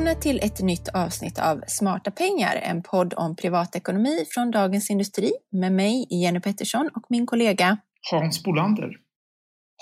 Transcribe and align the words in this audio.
välkomna 0.00 0.20
till 0.20 0.40
ett 0.42 0.60
nytt 0.60 0.88
avsnitt 0.88 1.38
av 1.38 1.62
Smarta 1.66 2.10
pengar, 2.10 2.56
en 2.56 2.82
podd 2.82 3.14
om 3.16 3.36
privatekonomi 3.36 4.24
från 4.28 4.50
Dagens 4.50 4.90
Industri 4.90 5.32
med 5.52 5.72
mig, 5.72 6.06
Jenny 6.10 6.40
Pettersson 6.40 6.90
och 6.96 7.02
min 7.08 7.26
kollega 7.26 7.78
Hans 8.10 8.42
Bolander. 8.42 8.90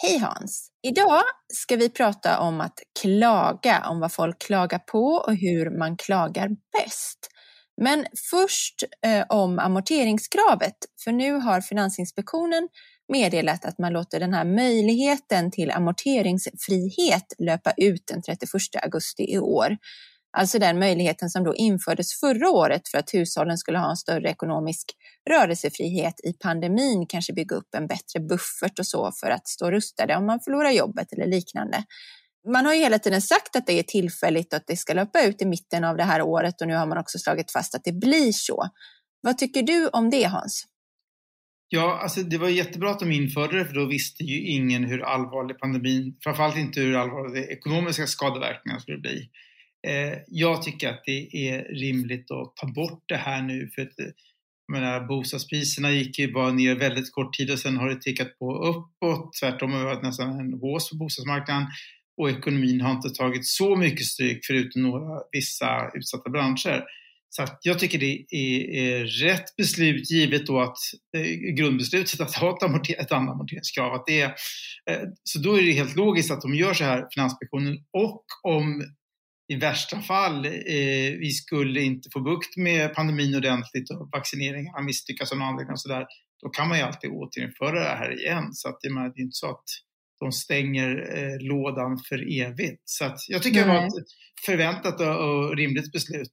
Hej 0.03 0.19
Hans! 0.19 0.71
Idag 0.83 1.23
ska 1.55 1.77
vi 1.77 1.91
prata 1.91 2.41
om 2.41 2.61
att 2.61 2.79
klaga, 3.03 3.85
om 3.89 4.01
vad 4.01 4.13
folk 4.13 4.39
klagar 4.39 4.79
på 4.79 5.05
och 5.05 5.35
hur 5.35 5.79
man 5.79 5.97
klagar 5.97 6.49
bäst. 6.49 7.19
Men 7.81 8.07
först 8.31 8.85
eh, 9.07 9.25
om 9.29 9.59
amorteringskravet, 9.59 10.77
för 11.05 11.13
nu 11.13 11.33
har 11.33 11.61
Finansinspektionen 11.61 12.69
meddelat 13.13 13.65
att 13.65 13.79
man 13.79 13.93
låter 13.93 14.21
den 14.21 14.35
här 14.35 14.45
möjligheten 14.45 15.51
till 15.51 15.71
amorteringsfrihet 15.71 17.33
löpa 17.39 17.73
ut 17.77 18.07
den 18.07 18.23
31 18.23 18.51
augusti 18.83 19.33
i 19.33 19.39
år. 19.39 19.77
Alltså 20.37 20.59
den 20.59 20.79
möjligheten 20.79 21.31
som 21.31 21.45
då 21.45 21.55
infördes 21.55 22.21
förra 22.21 22.51
året 22.51 22.89
för 22.89 22.99
att 22.99 23.15
hushållen 23.15 23.59
skulle 23.59 23.79
ha 23.79 23.91
en 23.91 23.97
större 23.97 24.29
ekonomisk 24.29 24.85
rörelsefrihet 25.31 26.15
i 26.25 26.33
pandemin, 26.33 27.07
kanske 27.09 27.33
bygga 27.33 27.57
upp 27.57 27.75
en 27.77 27.87
bättre 27.87 28.21
buffert 28.21 28.79
och 28.79 28.87
så 28.87 29.13
för 29.21 29.31
att 29.31 29.49
stå 29.49 29.71
rustade 29.71 30.17
om 30.17 30.27
man 30.27 30.41
förlorar 30.41 30.71
jobbet 30.71 31.13
eller 31.13 31.27
liknande. 31.27 31.85
Man 32.53 32.67
har 32.67 32.75
ju 32.75 32.81
hela 32.81 32.99
tiden 32.99 33.23
sagt 33.23 33.57
att 33.57 33.67
det 33.67 33.79
är 33.79 33.83
tillfälligt 33.83 34.53
och 34.53 34.57
att 34.57 34.67
det 34.67 34.77
ska 34.77 34.95
löpa 34.95 35.23
ut 35.23 35.43
i 35.43 35.47
mitten 35.47 35.85
av 35.85 35.97
det 35.97 36.05
här 36.05 36.23
året 36.23 36.61
och 36.61 36.69
nu 36.69 36.75
har 36.75 36.87
man 36.87 36.99
också 36.99 37.19
slagit 37.19 37.53
fast 37.53 37.75
att 37.75 37.85
det 37.85 37.93
blir 37.93 38.33
så. 38.33 38.69
Vad 39.21 39.39
tycker 39.39 39.63
du 39.63 39.89
om 39.89 40.11
det 40.11 40.25
Hans? 40.25 40.67
Ja, 41.69 41.99
alltså 42.03 42.23
det 42.23 42.39
var 42.39 42.49
jättebra 42.49 42.91
att 42.91 43.01
de 43.01 43.13
införde 43.13 43.59
det 43.59 43.65
för 43.65 43.75
då 43.75 43.87
visste 43.87 44.25
ju 44.25 44.41
ingen 44.41 44.85
hur 44.85 45.03
allvarlig 45.03 45.59
pandemin, 45.59 46.17
framförallt 46.23 46.57
inte 46.57 46.81
hur 46.81 46.97
allvarliga 46.97 47.47
de 47.47 47.53
ekonomiska 47.53 48.07
skadeverkningarna 48.07 48.81
skulle 48.81 48.99
bli. 48.99 49.31
Eh, 49.87 50.19
jag 50.27 50.63
tycker 50.63 50.89
att 50.89 51.03
det 51.05 51.49
är 51.49 51.65
rimligt 51.65 52.31
att 52.31 52.57
ta 52.57 52.67
bort 52.67 53.05
det 53.07 53.17
här 53.17 53.43
nu 53.43 53.71
för 53.75 53.83
att 53.83 54.01
eh, 54.01 54.07
jag 54.67 54.81
menar, 54.81 55.07
bostadspriserna 55.07 55.91
gick 55.91 56.19
ju 56.19 56.33
bara 56.33 56.53
ner 56.53 56.75
väldigt 56.75 57.13
kort 57.13 57.35
tid 57.35 57.51
och 57.51 57.59
sen 57.59 57.77
har 57.77 57.89
det 57.89 58.01
tickat 58.01 58.39
på 58.39 58.65
uppåt. 58.65 59.33
Tvärtom 59.41 59.73
har 59.73 59.79
det 59.79 59.85
varit 59.85 60.03
nästan 60.03 60.41
en 60.41 60.53
hås 60.53 60.91
på 60.91 60.97
bostadsmarknaden 60.97 61.67
och 62.17 62.31
ekonomin 62.31 62.81
har 62.81 62.93
inte 62.93 63.11
tagit 63.11 63.47
så 63.47 63.77
mycket 63.77 64.07
stryk 64.07 64.47
förutom 64.47 64.83
några 64.83 65.23
vissa 65.33 65.91
utsatta 65.95 66.31
branscher. 66.31 66.85
Så 67.31 67.47
jag 67.63 67.79
tycker 67.79 67.99
det 67.99 68.25
är, 68.31 68.71
är, 68.71 69.05
rätt 69.05 69.57
beslut 69.57 70.11
givet 70.11 70.47
då 70.47 70.61
att 70.61 70.77
eh, 71.17 71.23
grundbeslutet 71.33 72.21
att 72.21 72.35
ha 72.35 72.57
ett, 72.57 72.63
amorter, 72.63 73.01
ett 73.01 73.13
annat 73.13 73.35
amorteringskrav. 73.35 73.95
Att 73.95 74.07
det 74.07 74.21
är, 74.21 74.35
eh, 74.91 75.03
så 75.25 75.39
då 75.39 75.59
är 75.59 75.63
det 75.63 75.73
helt 75.73 75.97
logiskt 75.97 76.31
att 76.31 76.43
de 76.43 76.55
gör 76.55 76.75
så 76.75 76.85
här, 76.85 77.07
Finansinspektionen. 77.15 77.79
Och 77.93 78.25
om 78.43 78.83
i 79.49 79.57
värsta 79.57 80.01
fall 80.01 80.45
eh, 80.45 80.53
vi 81.19 81.31
skulle 81.31 81.81
inte 81.81 82.09
få 82.13 82.21
bukt 82.21 82.57
med 82.57 82.95
pandemin 82.95 83.37
ordentligt 83.37 83.91
och 83.91 84.09
vaccineringarna 84.13 84.83
misslyckas 84.83 85.33
av 85.33 85.39
någon 85.39 85.49
anledning 85.49 85.73
och 85.73 85.81
sådär, 85.81 86.07
då 86.43 86.49
kan 86.49 86.69
man 86.69 86.79
ju 86.79 86.85
alltid 86.85 87.11
återinföra 87.11 87.81
det 87.81 87.97
här 87.97 88.21
igen. 88.21 88.53
Så 88.53 88.69
att, 88.69 88.79
det 88.83 88.89
är 88.89 89.21
inte 89.21 89.33
så 89.33 89.51
att 89.51 89.65
de 90.21 90.33
stänger 90.33 90.91
eh, 91.17 91.47
lådan 91.49 91.99
för 92.09 92.41
evigt. 92.41 92.83
Så 92.85 93.05
att 93.05 93.19
jag 93.29 93.43
tycker 93.43 93.67
Nej. 93.67 93.75
det 93.75 93.81
var 93.81 93.87
ett 93.87 94.09
förväntat 94.47 95.01
och, 95.01 95.29
och 95.29 95.57
rimligt 95.57 95.93
beslut. 95.93 96.33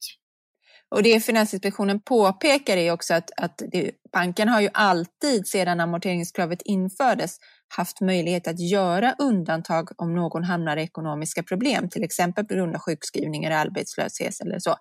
Och 0.90 1.04
det 1.04 1.26
Finansinspektionen 1.26 2.02
påpekar 2.02 2.78
är 2.78 2.92
också 2.92 3.14
att, 3.14 3.32
att 3.38 3.62
det, 3.72 3.92
banken 4.14 4.50
har 4.50 4.62
ju 4.62 4.70
alltid 4.74 5.48
sedan 5.48 5.80
amorteringskravet 5.80 6.62
infördes 6.66 7.38
haft 7.68 8.02
möjlighet 8.02 8.48
att 8.48 8.60
göra 8.60 9.16
undantag 9.20 9.90
om 9.98 10.16
någon 10.16 10.44
hamnar 10.44 10.78
i 10.78 10.82
ekonomiska 10.82 11.44
problem, 11.44 11.90
till 11.90 12.04
exempel 12.04 12.46
på 12.46 12.54
grund 12.54 12.76
av 12.76 12.82
sjukskrivningar, 12.82 13.52
arbetslöshet 13.52 14.42
eller 14.42 14.60
så. 14.60 14.76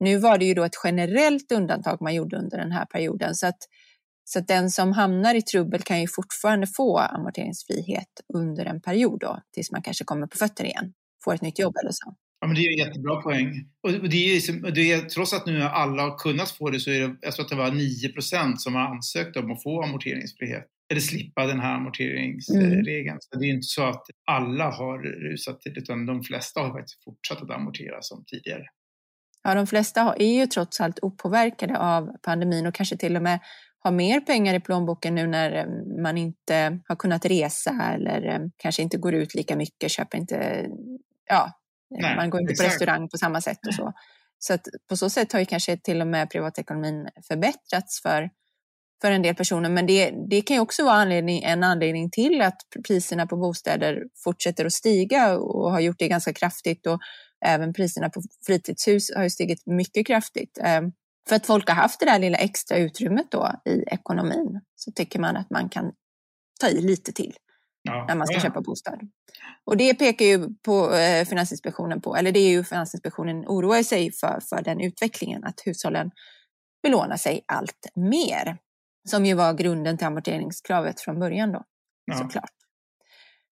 Nu 0.00 0.18
var 0.18 0.38
det 0.38 0.44
ju 0.44 0.54
då 0.54 0.64
ett 0.64 0.80
generellt 0.84 1.52
undantag 1.52 2.02
man 2.02 2.14
gjorde 2.14 2.36
under 2.36 2.58
den 2.58 2.72
här 2.72 2.84
perioden 2.84 3.34
så 3.34 3.46
att, 3.46 3.58
så 4.24 4.38
att 4.38 4.48
den 4.48 4.70
som 4.70 4.92
hamnar 4.92 5.34
i 5.34 5.42
trubbel 5.42 5.82
kan 5.82 6.00
ju 6.00 6.08
fortfarande 6.08 6.66
få 6.66 6.98
amorteringsfrihet 6.98 8.08
under 8.34 8.64
en 8.64 8.80
period 8.80 9.20
då, 9.20 9.40
tills 9.54 9.70
man 9.70 9.82
kanske 9.82 10.04
kommer 10.04 10.26
på 10.26 10.36
fötter 10.36 10.64
igen, 10.64 10.92
får 11.24 11.34
ett 11.34 11.42
nytt 11.42 11.58
jobb 11.58 11.76
eller 11.82 11.92
så. 11.92 12.14
Ja, 12.40 12.46
men 12.46 12.56
det 12.56 12.62
är 12.62 12.70
en 12.70 12.86
jättebra 12.86 13.22
poäng. 13.22 13.68
Och 13.82 13.92
det 13.92 14.30
är, 14.30 14.34
liksom, 14.34 14.62
det 14.74 14.92
är, 14.92 15.00
trots 15.00 15.32
att 15.32 15.46
nu 15.46 15.62
alla 15.62 16.02
har 16.02 16.18
kunnat 16.18 16.50
få 16.50 16.70
det 16.70 16.80
så 16.80 16.90
är 16.90 17.00
det, 17.00 17.16
jag 17.20 17.34
tror 17.34 17.44
att 17.44 17.50
det 17.50 17.56
var 17.56 17.70
9 17.70 18.56
som 18.58 18.74
har 18.74 18.82
ansökt 18.82 19.36
om 19.36 19.50
att 19.50 19.62
få 19.62 19.82
amorteringsfrihet. 19.82 20.66
Eller 20.90 21.00
slippa 21.00 21.46
den 21.46 21.60
här 21.60 21.74
amorteringsregeln. 21.74 23.08
Mm. 23.08 23.20
Så 23.20 23.38
det 23.38 23.46
är 23.46 23.50
inte 23.50 23.66
så 23.66 23.84
att 23.84 24.02
alla 24.24 24.70
har 24.70 24.98
rusat 24.98 25.60
till 25.60 25.78
utan 25.78 26.06
de 26.06 26.22
flesta 26.22 26.60
har 26.60 26.72
faktiskt 26.72 27.04
fortsatt 27.04 27.42
att 27.42 27.50
amortera 27.50 28.02
som 28.02 28.24
tidigare. 28.24 28.64
Ja, 29.42 29.54
de 29.54 29.66
flesta 29.66 30.14
är 30.18 30.40
ju 30.40 30.46
trots 30.46 30.80
allt 30.80 30.98
opåverkade 31.02 31.78
av 31.78 32.16
pandemin 32.22 32.66
och 32.66 32.74
kanske 32.74 32.96
till 32.96 33.16
och 33.16 33.22
med 33.22 33.40
har 33.78 33.92
mer 33.92 34.20
pengar 34.20 34.54
i 34.54 34.60
plånboken 34.60 35.14
nu 35.14 35.26
när 35.26 35.52
eh, 35.52 36.02
man 36.02 36.18
inte 36.18 36.78
har 36.88 36.96
kunnat 36.96 37.24
resa 37.24 37.92
eller 37.94 38.34
eh, 38.34 38.40
kanske 38.56 38.82
inte 38.82 38.98
går 38.98 39.14
ut 39.14 39.34
lika 39.34 39.56
mycket, 39.56 39.90
köper 39.90 40.18
inte 40.18 40.66
ja, 41.28 41.52
Nej, 41.90 42.16
man 42.16 42.30
går 42.30 42.40
inte 42.40 42.52
exakt. 42.52 42.68
på 42.68 42.72
restaurang 42.72 43.08
på 43.08 43.18
samma 43.18 43.40
sätt 43.40 43.66
och 43.66 43.74
så. 43.74 43.92
Så 44.38 44.54
att 44.54 44.68
på 44.88 44.96
så 44.96 45.10
sätt 45.10 45.32
har 45.32 45.40
ju 45.40 45.46
kanske 45.46 45.76
till 45.76 46.00
och 46.00 46.06
med 46.06 46.30
privatekonomin 46.30 47.08
förbättrats 47.28 48.02
för, 48.02 48.30
för 49.00 49.10
en 49.10 49.22
del 49.22 49.34
personer. 49.34 49.68
Men 49.68 49.86
det, 49.86 50.10
det 50.30 50.42
kan 50.42 50.56
ju 50.56 50.60
också 50.60 50.84
vara 50.84 50.94
anledning, 50.94 51.42
en 51.42 51.64
anledning 51.64 52.10
till 52.10 52.42
att 52.42 52.60
priserna 52.86 53.26
på 53.26 53.36
bostäder 53.36 54.04
fortsätter 54.24 54.64
att 54.64 54.72
stiga 54.72 55.38
och 55.38 55.70
har 55.70 55.80
gjort 55.80 55.98
det 55.98 56.08
ganska 56.08 56.32
kraftigt. 56.32 56.86
Och 56.86 57.00
även 57.44 57.72
priserna 57.72 58.10
på 58.10 58.22
fritidshus 58.46 59.10
har 59.16 59.22
ju 59.22 59.30
stigit 59.30 59.66
mycket 59.66 60.06
kraftigt. 60.06 60.58
Ehm, 60.62 60.92
för 61.28 61.36
att 61.36 61.46
folk 61.46 61.68
har 61.68 61.76
haft 61.76 62.00
det 62.00 62.06
där 62.06 62.18
lilla 62.18 62.38
extra 62.38 62.76
utrymmet 62.76 63.26
då 63.30 63.52
i 63.64 63.82
ekonomin 63.86 64.60
så 64.76 64.92
tycker 64.92 65.18
man 65.18 65.36
att 65.36 65.50
man 65.50 65.68
kan 65.68 65.92
ta 66.60 66.68
i 66.68 66.80
lite 66.80 67.12
till 67.12 67.34
ja. 67.82 68.04
när 68.08 68.14
man 68.14 68.26
ska 68.26 68.36
ja. 68.36 68.40
köpa 68.40 68.60
bostad. 68.60 69.00
Och 69.64 69.76
det 69.76 69.94
pekar 69.94 70.26
ju 70.26 70.48
på 70.62 70.94
eh, 70.94 71.24
Finansinspektionen 71.24 72.00
på, 72.00 72.16
eller 72.16 72.32
det 72.32 72.40
är 72.40 72.50
ju 72.50 72.64
Finansinspektionen 72.64 73.44
oroar 73.46 73.82
sig 73.82 74.12
för, 74.12 74.40
för 74.48 74.62
den 74.62 74.80
utvecklingen, 74.80 75.44
att 75.44 75.60
hushållen 75.64 76.10
belånar 76.82 77.16
sig 77.16 77.44
allt 77.46 77.86
mer. 77.94 78.58
Som 79.08 79.26
ju 79.26 79.34
var 79.34 79.54
grunden 79.54 79.98
till 79.98 80.06
amorteringskravet 80.06 81.00
från 81.00 81.18
början 81.18 81.52
då, 81.52 81.64
ja. 82.04 82.18
såklart. 82.18 82.50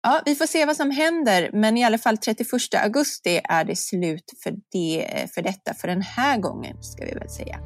Ja, 0.03 0.21
vi 0.25 0.35
får 0.35 0.45
se 0.45 0.65
vad 0.65 0.75
som 0.75 0.91
händer, 0.91 1.49
men 1.53 1.77
i 1.77 1.83
alla 1.83 1.97
fall 1.97 2.17
31 2.17 2.47
augusti 2.83 3.41
är 3.43 3.63
det 3.63 3.75
slut 3.75 4.33
för, 4.43 4.53
det, 4.71 5.27
för 5.33 5.41
detta 5.41 5.73
för 5.73 5.87
den 5.87 6.01
här 6.01 6.37
gången, 6.37 6.83
ska 6.83 7.05
vi 7.05 7.11
väl 7.11 7.29
säga. 7.29 7.59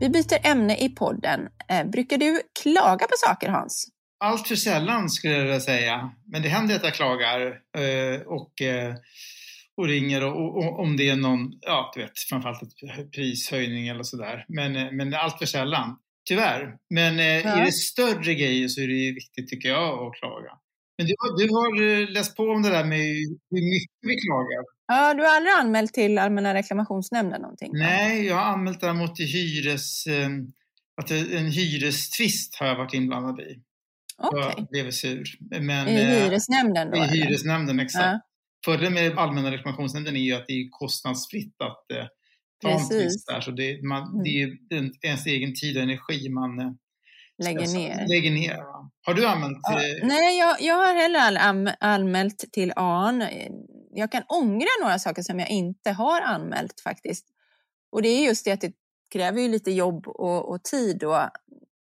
Vi 0.00 0.08
byter 0.08 0.46
ämne 0.46 0.76
i 0.76 0.88
podden. 0.88 1.40
Eh, 1.68 1.86
brukar 1.86 2.18
du 2.18 2.40
klaga 2.62 3.06
på 3.06 3.14
saker 3.26 3.48
Hans? 3.48 3.88
Allt 4.24 4.48
för 4.48 4.56
sällan 4.56 5.10
skulle 5.10 5.34
jag 5.34 5.42
vilja 5.42 5.60
säga. 5.60 6.10
Men 6.32 6.42
det 6.42 6.48
händer 6.48 6.76
att 6.76 6.84
jag 6.84 6.94
klagar 6.94 7.40
eh, 7.78 8.20
och, 8.26 8.62
eh, 8.62 8.94
och 9.76 9.86
ringer 9.86 10.24
och, 10.24 10.56
och, 10.56 10.80
om 10.80 10.96
det 10.96 11.08
är 11.08 11.16
någon, 11.16 11.52
ja 11.60 11.92
du 11.94 12.02
vet, 12.02 12.18
framförallt 12.30 12.62
ett 12.62 13.12
prishöjning 13.12 13.88
eller 13.88 14.02
sådär. 14.02 14.44
Men, 14.48 14.96
men 14.96 15.14
allt 15.14 15.38
för 15.38 15.46
sällan, 15.46 15.98
tyvärr. 16.28 16.76
Men 16.94 17.18
ja. 17.18 17.24
är 17.24 17.64
det 17.64 17.72
större 17.72 18.34
grejer 18.34 18.68
så 18.68 18.80
är 18.80 18.88
det 18.88 19.14
viktigt 19.14 19.48
tycker 19.48 19.68
jag 19.68 20.06
att 20.06 20.14
klaga. 20.14 20.50
Men 20.98 21.06
du, 21.06 21.14
du 21.36 21.52
har 21.52 22.12
läst 22.12 22.36
på 22.36 22.42
om 22.42 22.62
det 22.62 22.70
där 22.70 22.84
med 22.84 22.98
hur 23.50 23.70
mycket 23.74 23.98
vi 24.00 24.16
klagar. 24.16 24.64
Ja, 24.86 25.14
du 25.14 25.22
har 25.22 25.36
aldrig 25.36 25.54
anmält 25.54 25.92
till 25.92 26.18
Allmänna 26.18 26.54
reklamationsnämnden 26.54 27.40
någonting? 27.40 27.70
Nej, 27.72 28.26
jag 28.26 28.34
har 28.36 28.44
anmält 28.44 28.80
däremot 28.80 29.16
till 29.16 29.26
hyres... 29.26 30.06
Eh, 30.06 30.28
att 31.02 31.10
en 31.10 31.50
hyrestvist 31.50 32.56
har 32.60 32.66
jag 32.66 32.76
varit 32.76 32.94
inblandad 32.94 33.40
i. 33.40 33.62
Okej. 34.18 34.40
Okay. 34.40 34.54
Jag 34.56 34.68
blev 34.68 34.90
sur. 34.90 35.24
Men, 35.60 35.88
I 35.88 36.00
eh, 36.00 36.08
hyresnämnden 36.08 36.90
då? 36.90 36.96
I 36.96 37.00
eller? 37.00 37.12
hyresnämnden, 37.12 37.80
exakt. 37.80 38.04
Ja. 38.04 38.20
Fördelen 38.66 38.94
med 38.94 39.18
Allmänna 39.18 39.50
reklamationsnämnden 39.50 40.16
är 40.16 40.20
ju 40.20 40.32
att 40.32 40.46
det 40.46 40.52
är 40.52 40.68
kostnadsfritt 40.70 41.56
att 41.62 41.90
eh, 41.92 42.06
ta 42.62 42.68
Precis. 42.68 42.90
en 42.90 42.98
tvist 43.00 43.26
där. 43.26 43.40
Så 43.40 43.50
det, 43.50 43.82
man, 43.82 44.02
mm. 44.02 44.22
det 44.22 44.28
är 44.28 44.46
ju 44.46 44.58
ens 45.02 45.26
egen 45.26 45.54
tid 45.54 45.76
och 45.76 45.82
energi 45.82 46.28
man 46.28 46.58
eh, 46.58 46.70
lägger 47.44 47.74
ner. 47.74 48.08
Lägger 48.08 48.30
ner 48.30 48.56
Har 49.06 49.14
du 49.14 49.26
anmält? 49.26 49.58
Ja. 49.62 49.80
Nej, 50.02 50.38
jag, 50.38 50.56
jag 50.60 50.74
har 50.74 50.94
heller 50.94 51.20
all, 51.20 51.70
anmält 51.80 52.44
till 52.52 52.72
AN 52.76 53.24
jag 53.98 54.12
kan 54.12 54.22
ångra 54.28 54.68
några 54.82 54.98
saker 54.98 55.22
som 55.22 55.38
jag 55.40 55.50
inte 55.50 55.90
har 55.90 56.20
anmält 56.20 56.80
faktiskt. 56.80 57.26
Och 57.92 58.02
det 58.02 58.08
är 58.08 58.26
just 58.26 58.44
det 58.44 58.52
att 58.52 58.60
det 58.60 58.72
kräver 59.12 59.40
ju 59.40 59.48
lite 59.48 59.70
jobb 59.70 60.08
och, 60.08 60.48
och 60.48 60.64
tid. 60.64 61.04
Och 61.04 61.16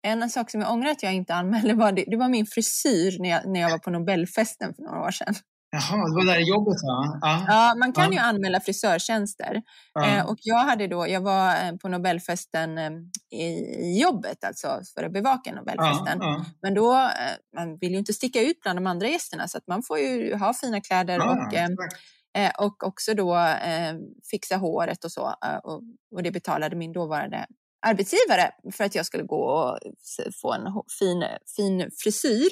en 0.02 0.30
sak 0.30 0.50
som 0.50 0.60
jag 0.60 0.72
ångrar 0.72 0.90
att 0.90 1.02
jag 1.02 1.14
inte 1.14 1.34
anmälde 1.34 1.74
var, 1.74 1.92
det, 1.92 2.04
det 2.06 2.16
var 2.16 2.28
min 2.28 2.46
frisyr 2.46 3.18
när 3.20 3.28
jag, 3.28 3.46
när 3.46 3.60
jag 3.60 3.70
var 3.70 3.78
på 3.78 3.90
Nobelfesten 3.90 4.74
för 4.74 4.82
några 4.82 5.02
år 5.02 5.10
sedan. 5.10 5.34
Jaha, 5.76 6.08
det 6.08 6.14
var 6.14 6.24
där 6.24 6.40
jobbet 6.40 6.76
va? 6.82 7.18
Ja, 7.20 7.44
ja 7.48 7.74
man 7.78 7.92
kan 7.92 8.04
ja. 8.04 8.12
ju 8.12 8.18
anmäla 8.18 8.60
frisörtjänster. 8.60 9.62
Ja. 9.94 10.06
Eh, 10.06 10.26
och 10.26 10.38
jag, 10.42 10.58
hade 10.58 10.86
då, 10.86 11.08
jag 11.08 11.20
var 11.20 11.48
eh, 11.48 11.76
på 11.76 11.88
Nobelfesten 11.88 12.78
eh, 12.78 12.90
i 13.32 14.00
jobbet, 14.00 14.44
alltså 14.44 14.80
för 14.94 15.02
att 15.02 15.12
bevaka 15.12 15.52
Nobelfesten. 15.52 16.20
Men 16.62 16.74
då, 16.74 17.10
man 17.56 17.78
vill 17.78 17.92
ju 17.92 17.98
inte 17.98 18.12
sticka 18.12 18.42
ut 18.42 18.60
bland 18.60 18.76
de 18.78 18.86
andra 18.86 19.08
gästerna 19.08 19.48
så 19.48 19.58
att 19.58 19.66
man 19.66 19.82
får 19.82 19.98
ju 19.98 20.36
ha 20.36 20.54
fina 20.54 20.80
kläder 20.80 21.18
och, 21.18 21.54
och 22.66 22.84
också 22.84 23.14
då 23.14 23.54
fixa 24.30 24.56
håret 24.56 25.04
och 25.04 25.12
så. 25.12 25.34
Och, 25.64 25.82
och 26.14 26.22
det 26.22 26.30
betalade 26.30 26.76
min 26.76 26.92
dåvarande 26.92 27.46
arbetsgivare 27.86 28.50
för 28.72 28.84
att 28.84 28.94
jag 28.94 29.06
skulle 29.06 29.24
gå 29.24 29.44
och 29.44 29.78
få 30.42 30.52
en 30.52 30.62
fin, 30.98 31.24
fin 31.56 31.90
frisyr. 32.02 32.48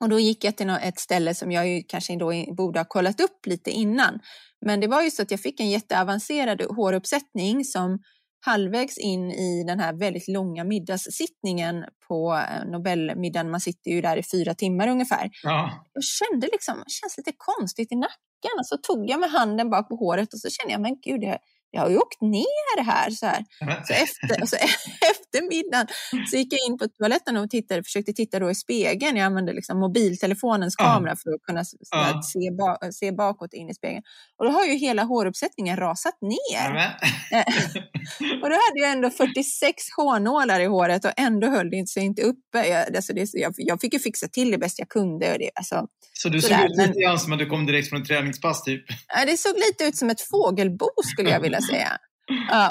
Och 0.00 0.08
då 0.08 0.18
gick 0.18 0.44
jag 0.44 0.56
till 0.56 0.70
ett 0.70 0.98
ställe 0.98 1.34
som 1.34 1.52
jag 1.52 1.68
ju 1.68 1.82
kanske 1.88 2.16
då 2.16 2.32
borde 2.56 2.80
ha 2.80 2.84
kollat 2.84 3.20
upp 3.20 3.46
lite 3.46 3.70
innan. 3.70 4.20
Men 4.66 4.80
det 4.80 4.86
var 4.86 5.02
ju 5.02 5.10
så 5.10 5.22
att 5.22 5.30
jag 5.30 5.40
fick 5.40 5.60
en 5.60 5.70
jätteavancerad 5.70 6.62
håruppsättning 6.62 7.64
som 7.64 7.98
halvvägs 8.46 8.98
in 8.98 9.30
i 9.30 9.64
den 9.66 9.80
här 9.80 9.92
väldigt 9.92 10.28
långa 10.28 10.64
middagssittningen 10.64 11.84
på 12.08 12.34
eh, 12.34 12.70
Nobelmiddagen, 12.70 13.50
man 13.50 13.60
sitter 13.60 13.90
ju 13.90 14.00
där 14.00 14.16
i 14.16 14.22
fyra 14.22 14.54
timmar 14.54 14.88
ungefär. 14.88 15.30
Ja. 15.42 15.86
Jag 15.92 16.04
kände 16.04 16.48
liksom, 16.52 16.74
det 16.74 16.92
känns 16.92 17.16
lite 17.16 17.32
konstigt 17.36 17.92
i 17.92 17.96
nacken 17.96 18.56
och 18.58 18.66
så 18.66 18.76
tog 18.76 19.10
jag 19.10 19.20
med 19.20 19.30
handen 19.30 19.70
bak 19.70 19.88
på 19.88 19.96
håret 19.96 20.32
och 20.32 20.40
så 20.40 20.48
kände 20.50 20.72
jag, 20.72 20.80
men 20.80 21.00
gud, 21.00 21.22
jag, 21.22 21.38
jag 21.70 21.82
har 21.82 21.90
ju 21.90 21.98
åkt 21.98 22.20
ner 22.20 22.82
här. 22.82 23.10
Så, 23.10 23.26
här. 23.26 23.44
så, 23.84 23.92
efter, 23.92 24.46
så 24.46 24.56
efter 25.10 25.48
middagen 25.48 25.86
så 26.30 26.36
gick 26.36 26.52
jag 26.52 26.60
in 26.68 26.78
på 26.78 26.88
toaletten 26.88 27.36
och 27.36 27.50
tittade, 27.50 27.82
försökte 27.82 28.12
titta 28.12 28.38
då 28.38 28.50
i 28.50 28.54
spegeln. 28.54 29.16
Jag 29.16 29.26
använde 29.26 29.52
liksom 29.52 29.80
mobiltelefonens 29.80 30.76
kamera 30.76 31.10
ja. 31.10 31.16
för 31.16 31.30
att 31.34 31.42
kunna 31.42 31.64
ja. 31.90 32.22
se, 32.22 32.50
ba, 32.58 32.92
se 32.92 33.12
bakåt 33.12 33.54
in 33.54 33.70
i 33.70 33.74
spegeln. 33.74 34.02
Och 34.38 34.44
då 34.44 34.50
har 34.50 34.64
ju 34.64 34.74
hela 34.74 35.02
håruppsättningen 35.02 35.76
rasat 35.76 36.18
ner. 36.20 36.76
Eh, 37.32 37.40
och 38.42 38.50
då 38.50 38.56
hade 38.56 38.80
jag 38.80 38.92
ändå 38.92 39.10
46 39.10 39.82
hårnålar 39.96 40.60
i 40.60 40.66
håret 40.66 41.04
och 41.04 41.12
ändå 41.16 41.46
höll 41.46 41.70
det 41.70 41.88
sig 41.88 42.02
inte 42.02 42.22
uppe. 42.22 42.68
Jag, 42.68 42.96
alltså 42.96 43.12
det, 43.12 43.28
jag, 43.32 43.54
jag 43.56 43.80
fick 43.80 43.92
ju 43.92 43.98
fixa 43.98 44.28
till 44.28 44.50
det 44.50 44.58
bäst 44.58 44.78
jag 44.78 44.88
kunde. 44.88 45.32
Och 45.32 45.38
det, 45.38 45.50
alltså, 45.54 45.86
så 46.12 46.28
du 46.28 46.40
såg 46.40 46.60
ut 46.60 46.76
lite 46.76 47.00
grann 47.00 47.18
som 47.18 47.32
att 47.32 47.38
du 47.38 47.46
kom 47.46 47.66
direkt 47.66 47.88
från 47.88 48.02
ett 48.02 48.08
träningspass 48.08 48.62
typ? 48.62 48.84
Det 49.26 49.36
såg 49.36 49.54
lite 49.56 49.84
ut 49.84 49.96
som 49.96 50.10
ett 50.10 50.20
fågelbo 50.20 50.88
skulle 51.04 51.30
jag 51.30 51.40
vilja 51.40 51.55
säga. 51.62 51.98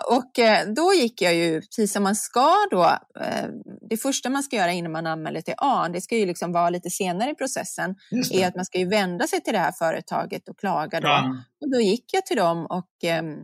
och 0.09 0.39
eh, 0.39 0.67
då 0.73 0.93
gick 0.93 1.21
jag 1.21 1.35
ju 1.35 1.61
precis 1.61 1.93
som 1.93 2.03
man 2.03 2.15
ska 2.15 2.55
då. 2.71 2.83
Eh, 3.21 3.47
det 3.89 3.97
första 3.97 4.29
man 4.29 4.43
ska 4.43 4.55
göra 4.55 4.71
innan 4.71 4.91
man 4.91 5.07
anmäler 5.07 5.41
till 5.41 5.53
AN, 5.57 5.91
det 5.91 6.01
ska 6.01 6.17
ju 6.17 6.25
liksom 6.25 6.51
vara 6.51 6.69
lite 6.69 6.89
senare 6.89 7.31
i 7.31 7.35
processen, 7.35 7.95
är 8.33 8.47
att 8.47 8.55
man 8.55 8.65
ska 8.65 8.79
ju 8.79 8.89
vända 8.89 9.27
sig 9.27 9.41
till 9.41 9.53
det 9.53 9.59
här 9.59 9.71
företaget 9.71 10.49
och 10.49 10.59
klaga 10.59 10.99
då. 11.01 11.07
Ja. 11.07 11.43
Och 11.61 11.71
då 11.71 11.81
gick 11.81 12.05
jag 12.13 12.25
till 12.25 12.37
dem 12.37 12.65
och 12.65 12.89
ehm, 13.03 13.37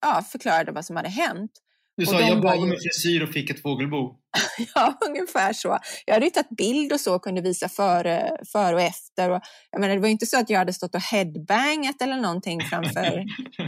ja, 0.00 0.24
förklarade 0.32 0.72
vad 0.72 0.84
som 0.84 0.96
hade 0.96 1.08
hänt. 1.08 1.50
Du 1.96 2.06
sa, 2.06 2.20
jag 2.20 2.42
bad 2.42 2.58
om 2.58 2.72
en 2.72 2.78
frisyr 2.78 3.22
och 3.22 3.28
fick 3.28 3.50
ett 3.50 3.62
fågelbo. 3.62 4.16
ja, 4.74 4.98
ungefär 5.08 5.52
så. 5.52 5.78
Jag 6.06 6.14
hade 6.14 6.30
tagit 6.30 6.56
bild 6.56 6.92
och 6.92 7.00
så 7.00 7.14
och 7.14 7.22
kunde 7.22 7.40
visa 7.40 7.68
före, 7.68 8.36
före 8.52 8.74
och 8.74 8.80
efter. 8.80 9.30
Och, 9.30 9.40
jag 9.70 9.80
menar, 9.80 9.94
det 9.94 10.00
var 10.00 10.08
inte 10.08 10.26
så 10.26 10.38
att 10.38 10.50
jag 10.50 10.58
hade 10.58 10.72
stått 10.72 10.94
och 10.94 11.00
headbangat 11.00 12.02
eller 12.02 12.16
någonting 12.16 12.60
framför, 12.60 13.24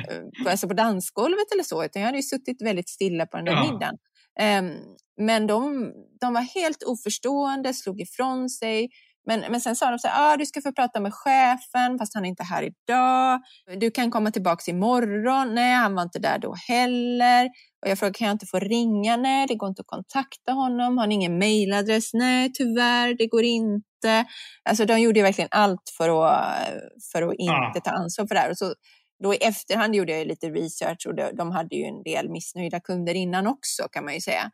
alltså 0.47 0.69
på 0.69 0.75
dansgolvet 0.75 1.53
eller 1.53 1.62
så, 1.62 1.85
utan 1.85 2.03
jag 2.03 2.06
hade 2.06 2.19
ju 2.19 2.23
suttit 2.23 2.62
väldigt 2.62 2.88
stilla 2.88 3.26
på 3.26 3.37
den 3.37 3.44
där 3.44 3.53
ja. 3.53 3.62
middagen. 3.62 3.94
Um, 4.41 4.97
men 5.20 5.47
de, 5.47 5.93
de 6.20 6.35
var 6.35 6.41
helt 6.41 6.82
oförstående, 6.82 7.75
slog 7.75 8.00
ifrån 8.00 8.50
sig. 8.50 8.88
Men, 9.26 9.41
men 9.50 9.61
sen 9.61 9.76
sa 9.76 9.91
de 9.91 9.99
så 9.99 10.08
här, 10.08 10.32
ah, 10.32 10.37
du 10.37 10.47
ska 10.47 10.61
få 10.61 10.73
prata 10.73 11.00
med 11.00 11.14
chefen 11.14 11.99
fast 11.99 12.14
han 12.14 12.25
är 12.25 12.29
inte 12.29 12.43
här 12.43 12.62
idag. 12.62 13.41
Du 13.81 13.91
kan 13.91 14.11
komma 14.11 14.31
tillbaka 14.31 14.70
imorgon. 14.70 15.55
Nej, 15.55 15.75
han 15.75 15.94
var 15.94 16.03
inte 16.03 16.19
där 16.19 16.38
då 16.38 16.55
heller. 16.69 17.47
Och 17.82 17.91
jag 17.91 17.99
frågade, 17.99 18.19
kan 18.19 18.26
jag 18.26 18.35
inte 18.35 18.47
få 18.47 18.58
ringa? 18.58 19.17
Nej, 19.17 19.47
det 19.47 19.55
går 19.55 19.69
inte 19.69 19.81
att 19.81 19.87
kontakta 19.87 20.53
honom. 20.53 20.99
Har 20.99 21.06
ni 21.06 21.14
ingen 21.14 21.38
mejladress? 21.38 22.14
Nej, 22.14 22.53
tyvärr, 22.53 23.14
det 23.19 23.26
går 23.26 23.44
inte. 23.44 24.25
Alltså 24.69 24.85
de 24.85 25.00
gjorde 25.00 25.23
verkligen 25.23 25.50
allt 25.50 25.93
för 25.97 26.08
att, 26.08 26.69
för 27.12 27.23
att 27.23 27.35
inte 27.38 27.81
ta 27.85 27.91
ansvar 27.91 28.26
för 28.26 28.35
det 28.35 28.41
här. 28.41 28.50
Och 28.50 28.58
så, 28.58 28.75
då 29.22 29.34
i 29.34 29.36
efterhand 29.36 29.94
gjorde 29.94 30.18
jag 30.18 30.26
lite 30.26 30.50
research 30.50 31.06
och 31.06 31.14
de 31.36 31.50
hade 31.50 31.76
ju 31.76 31.84
en 31.84 32.02
del 32.02 32.30
missnöjda 32.30 32.80
kunder 32.80 33.14
innan 33.14 33.46
också 33.46 33.88
kan 33.88 34.04
man 34.04 34.14
ju 34.14 34.20
säga. 34.20 34.50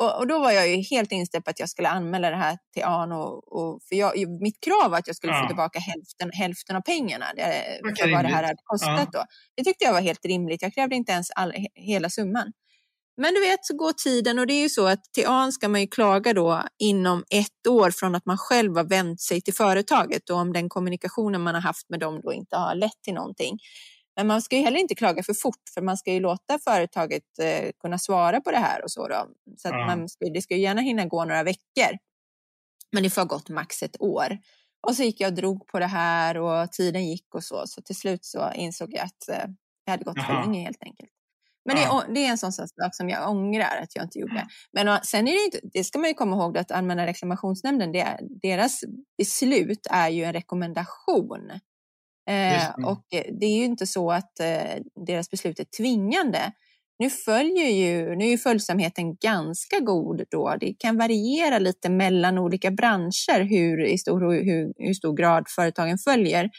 Och, 0.00 0.18
och, 0.18 0.26
då 0.26 0.38
var 0.38 0.50
jag 0.50 0.68
ju 0.68 0.76
helt 0.76 1.12
inställd 1.12 1.44
på 1.44 1.50
att 1.50 1.60
jag 1.60 1.68
skulle 1.68 1.88
anmäla 1.88 2.30
det 2.30 2.36
här 2.36 2.58
till 2.72 2.84
AN. 2.84 3.12
Och, 3.12 3.52
och, 3.52 3.82
för 3.88 3.96
jag, 3.96 4.40
mitt 4.42 4.60
krav 4.60 4.90
var 4.90 4.98
att 4.98 5.06
jag 5.06 5.16
skulle 5.16 5.32
ja. 5.32 5.42
få 5.42 5.46
tillbaka 5.46 5.78
hälften, 5.78 6.30
hälften 6.32 6.76
av 6.76 6.80
pengarna 6.80 7.26
det, 7.36 7.80
för 7.98 8.12
vad 8.12 8.24
det 8.24 8.28
här 8.28 8.42
hade 8.42 8.58
kostat. 8.64 9.08
Ja. 9.12 9.20
Då. 9.20 9.24
Det 9.56 9.64
tyckte 9.64 9.84
jag 9.84 9.92
var 9.92 10.00
helt 10.00 10.24
rimligt. 10.24 10.62
Jag 10.62 10.74
krävde 10.74 10.96
inte 10.96 11.12
ens 11.12 11.30
all, 11.30 11.52
hela 11.74 12.10
summan. 12.10 12.52
Men 13.16 13.34
du 13.34 13.40
vet, 13.40 13.66
så 13.66 13.76
går 13.76 13.92
tiden 13.92 14.38
och 14.38 14.46
det 14.46 14.54
är 14.54 14.62
ju 14.62 14.68
så 14.68 14.86
att 14.86 15.04
till 15.12 15.26
AN 15.26 15.52
ska 15.52 15.68
man 15.68 15.80
ju 15.80 15.86
klaga 15.86 16.32
då 16.32 16.62
inom 16.78 17.24
ett 17.30 17.66
år 17.68 17.90
från 17.90 18.14
att 18.14 18.26
man 18.26 18.38
själv 18.38 18.76
har 18.76 18.84
vänt 18.84 19.20
sig 19.20 19.40
till 19.40 19.54
företaget 19.54 20.30
och 20.30 20.36
om 20.36 20.52
den 20.52 20.68
kommunikationen 20.68 21.40
man 21.40 21.54
har 21.54 21.62
haft 21.62 21.90
med 21.90 22.00
dem 22.00 22.20
då 22.22 22.32
inte 22.32 22.56
har 22.56 22.74
lett 22.74 23.02
till 23.02 23.14
någonting. 23.14 23.58
Men 24.16 24.26
man 24.26 24.42
ska 24.42 24.56
ju 24.56 24.62
heller 24.62 24.80
inte 24.80 24.94
klaga 24.94 25.22
för 25.22 25.34
fort 25.34 25.62
för 25.74 25.82
man 25.82 25.96
ska 25.96 26.12
ju 26.12 26.20
låta 26.20 26.58
företaget 26.58 27.38
eh, 27.42 27.70
kunna 27.80 27.98
svara 27.98 28.40
på 28.40 28.50
det 28.50 28.58
här 28.58 28.84
och 28.84 28.90
så. 28.90 29.08
Då. 29.08 29.26
Så 29.56 29.68
att 29.68 29.74
man 29.74 30.08
ska, 30.08 30.24
det 30.24 30.42
ska 30.42 30.54
ju 30.54 30.60
gärna 30.60 30.80
hinna 30.80 31.04
gå 31.04 31.24
några 31.24 31.42
veckor. 31.42 31.98
Men 32.92 33.02
det 33.02 33.10
får 33.10 33.20
ha 33.20 33.26
gått 33.26 33.48
max 33.48 33.82
ett 33.82 34.00
år. 34.00 34.38
Och 34.86 34.96
så 34.96 35.02
gick 35.02 35.20
jag 35.20 35.28
och 35.28 35.34
drog 35.34 35.66
på 35.66 35.78
det 35.78 35.86
här 35.86 36.36
och 36.36 36.72
tiden 36.72 37.06
gick 37.06 37.34
och 37.34 37.44
så. 37.44 37.62
Så 37.66 37.82
till 37.82 37.96
slut 37.96 38.24
så 38.24 38.52
insåg 38.54 38.92
jag 38.92 39.04
att 39.04 39.28
eh, 39.28 39.48
det 39.84 39.90
hade 39.90 40.04
gått 40.04 40.16
Jaha. 40.16 40.26
för 40.26 40.34
länge 40.34 40.64
helt 40.64 40.82
enkelt. 40.82 41.10
Men 41.64 41.76
ja. 41.76 42.04
det, 42.06 42.14
det, 42.14 42.26
är 42.26 42.30
en 42.30 42.38
sån 42.38 42.52
sak 42.52 42.68
som 42.92 43.08
jag 43.08 43.30
ångrar 43.30 43.80
att 43.82 43.96
jag 43.96 44.04
inte 44.04 44.18
gjorde. 44.18 44.46
Men 44.72 45.04
sen 45.04 45.28
är 45.28 45.32
det 45.32 45.44
inte, 45.44 45.60
det 45.78 45.84
ska 45.84 45.98
man 45.98 46.08
ju 46.08 46.14
komma 46.14 46.36
ihåg 46.36 46.58
att 46.58 46.70
Allmänna 46.70 47.06
reklamationsnämnden, 47.06 47.92
det, 47.92 48.18
deras 48.42 48.80
beslut 49.18 49.86
är 49.90 50.08
ju 50.08 50.24
en 50.24 50.32
rekommendation. 50.32 51.52
Eh, 52.30 52.86
och 52.86 53.04
det 53.10 53.46
är 53.46 53.56
ju 53.56 53.64
inte 53.64 53.86
så 53.86 54.10
att 54.10 54.40
eh, 54.40 54.82
deras 55.06 55.30
beslut 55.30 55.60
är 55.60 55.64
tvingande. 55.64 56.52
Nu 56.98 57.10
följer 57.10 57.68
ju, 57.68 58.16
nu 58.16 58.24
är 58.24 58.30
ju 58.30 58.38
följsamheten 58.38 59.16
ganska 59.16 59.80
god 59.80 60.24
då. 60.30 60.56
Det 60.60 60.74
kan 60.78 60.96
variera 60.96 61.58
lite 61.58 61.90
mellan 61.90 62.38
olika 62.38 62.70
branscher 62.70 63.40
hur, 63.40 63.84
i 63.84 63.98
stor, 63.98 64.20
hur, 64.44 64.72
hur 64.76 64.94
stor 64.94 65.16
grad 65.16 65.44
företagen 65.48 65.98
följer. 65.98 66.50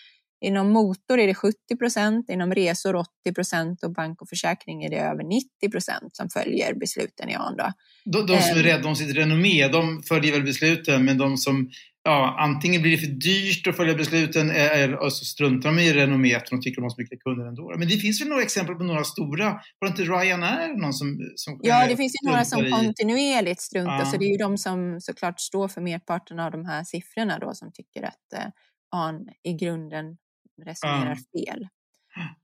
Inom 0.45 0.69
motor 0.69 1.19
är 1.19 1.27
det 1.27 1.35
70 1.35 1.55
procent, 1.79 2.29
inom 2.29 2.53
resor 2.53 2.95
80 2.95 3.09
procent 3.35 3.83
och 3.83 3.93
bank 3.93 4.21
och 4.21 4.29
försäkring 4.29 4.83
är 4.83 4.89
det 4.89 4.99
över 4.99 5.23
90 5.23 5.71
procent 5.71 6.15
som 6.15 6.29
följer 6.29 6.73
besluten 6.73 7.29
i 7.29 7.35
AN. 7.35 7.55
Då. 7.57 7.71
De, 8.05 8.25
de 8.25 8.41
som 8.41 8.57
är 8.57 8.59
ehm. 8.59 8.63
rädda 8.63 8.89
om 8.89 8.95
sitt 8.95 9.15
renommé, 9.15 9.67
de 9.67 10.03
följer 10.03 10.31
väl 10.31 10.43
besluten, 10.43 11.05
men 11.05 11.17
de 11.17 11.37
som 11.37 11.69
ja, 12.05 12.35
antingen 12.39 12.81
blir 12.81 12.91
det 12.91 12.97
för 12.97 13.07
dyrt 13.07 13.67
att 13.67 13.75
följa 13.75 13.95
besluten 13.95 14.51
eller 14.51 15.09
så 15.09 15.25
struntar 15.25 15.69
de 15.69 15.79
i 15.79 15.93
renomméet 15.93 16.49
för 16.49 16.55
de 16.55 16.61
tycker 16.61 16.75
de 16.75 16.83
har 16.83 16.89
så 16.89 17.01
mycket 17.01 17.23
kunder 17.23 17.45
ändå. 17.45 17.73
Men 17.77 17.87
det 17.87 17.97
finns 17.97 18.21
väl 18.21 18.27
några 18.27 18.41
exempel 18.41 18.75
på 18.75 18.83
några 18.83 19.03
stora, 19.03 19.45
var 19.79 19.87
det 19.87 19.87
inte 19.87 20.03
Ryanair 20.03 20.81
någon 20.81 20.93
som, 20.93 21.31
som 21.35 21.59
Ja, 21.63 21.87
det 21.87 21.97
finns 21.97 22.13
ju 22.23 22.29
några 22.29 22.45
som 22.45 22.65
i... 22.65 22.71
kontinuerligt 22.71 23.61
struntar, 23.61 23.99
ja. 23.99 24.05
så 24.05 24.17
det 24.17 24.25
är 24.25 24.31
ju 24.31 24.37
de 24.37 24.57
som 24.57 25.01
såklart 25.01 25.39
står 25.39 25.67
för 25.67 25.81
merparten 25.81 26.39
av 26.39 26.51
de 26.51 26.65
här 26.65 26.83
siffrorna 26.83 27.39
då 27.39 27.53
som 27.53 27.71
tycker 27.71 28.03
att 28.03 28.33
eh, 28.33 28.47
AN 28.91 29.29
i 29.43 29.53
grunden 29.53 30.17
resonerar 30.65 31.17
ja. 31.31 31.39
fel. 31.39 31.67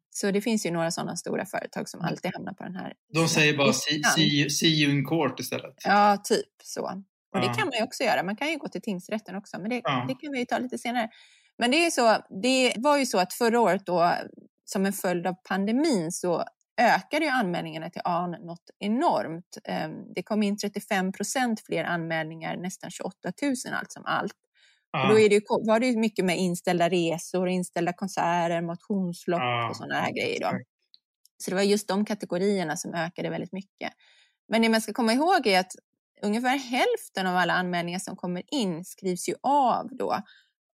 Så 0.09 0.31
det 0.31 0.41
finns 0.41 0.65
ju 0.65 0.71
några 0.71 0.91
sådana 0.91 1.15
stora 1.15 1.45
företag 1.45 1.89
som 1.89 2.01
alltid 2.01 2.31
hamnar 2.33 2.53
på 2.53 2.63
den 2.63 2.75
här. 2.75 2.93
De 3.13 3.27
säger 3.27 3.57
bara 3.57 3.73
see, 3.73 4.03
see, 4.03 4.49
see 4.49 4.83
you 4.83 4.91
in 4.91 5.05
court 5.05 5.39
istället. 5.39 5.75
Ja, 5.85 6.17
typ 6.23 6.47
så. 6.63 7.03
Och 7.33 7.41
det 7.41 7.47
kan 7.47 7.67
man 7.67 7.73
ju 7.77 7.83
också 7.83 8.03
göra. 8.03 8.23
Man 8.23 8.35
kan 8.35 8.49
ju 8.49 8.57
gå 8.57 8.67
till 8.67 8.81
tingsrätten 8.81 9.35
också, 9.35 9.59
men 9.59 9.69
det, 9.69 9.75
det 10.07 10.15
kan 10.15 10.31
vi 10.31 10.39
ju 10.39 10.45
ta 10.45 10.57
lite 10.57 10.77
senare. 10.77 11.09
Men 11.57 11.71
det, 11.71 11.85
är 11.85 11.91
så, 11.91 12.17
det 12.41 12.73
var 12.77 12.97
ju 12.97 13.05
så 13.05 13.19
att 13.19 13.33
förra 13.33 13.59
året 13.59 13.85
då, 13.85 14.13
som 14.65 14.85
en 14.85 14.93
följd 14.93 15.27
av 15.27 15.35
pandemin, 15.43 16.11
så 16.11 16.43
ökade 16.81 17.25
ju 17.25 17.31
anmälningarna 17.31 17.89
till 17.89 18.01
AN 18.05 18.31
något 18.31 18.69
enormt. 18.79 19.57
Ehm, 19.63 20.13
det 20.15 20.23
kom 20.23 20.43
in 20.43 20.57
35 20.57 21.11
procent 21.11 21.61
fler 21.65 21.83
anmälningar, 21.83 22.57
nästan 22.57 22.91
28 22.91 23.15
000 23.41 23.55
allt 23.73 23.91
som 23.91 24.05
allt. 24.05 24.35
Ja. 24.91 25.03
Och 25.03 25.09
då 25.09 25.19
är 25.19 25.29
det, 25.29 25.41
var 25.67 25.79
det 25.79 25.97
mycket 25.97 26.25
med 26.25 26.37
inställda 26.37 26.89
resor, 26.89 27.47
inställda 27.49 27.93
konserter, 27.93 28.61
motionslopp 28.61 29.41
ja. 29.41 29.69
och 29.69 29.75
sådana 29.75 29.95
här 29.95 30.11
grejer. 30.11 30.39
Då. 30.39 30.59
Så 31.37 31.51
det 31.51 31.55
var 31.55 31.63
just 31.63 31.87
de 31.87 32.05
kategorierna 32.05 32.77
som 32.77 32.93
ökade 32.93 33.29
väldigt 33.29 33.51
mycket. 33.53 33.93
Men 34.47 34.61
det 34.61 34.69
man 34.69 34.81
ska 34.81 34.93
komma 34.93 35.13
ihåg 35.13 35.47
är 35.47 35.59
att 35.59 35.71
ungefär 36.23 36.57
hälften 36.57 37.27
av 37.27 37.35
alla 37.35 37.53
anmälningar 37.53 37.99
som 37.99 38.15
kommer 38.15 38.43
in 38.53 38.85
skrivs 38.85 39.29
ju 39.29 39.35
av 39.43 39.87
då. 39.91 40.21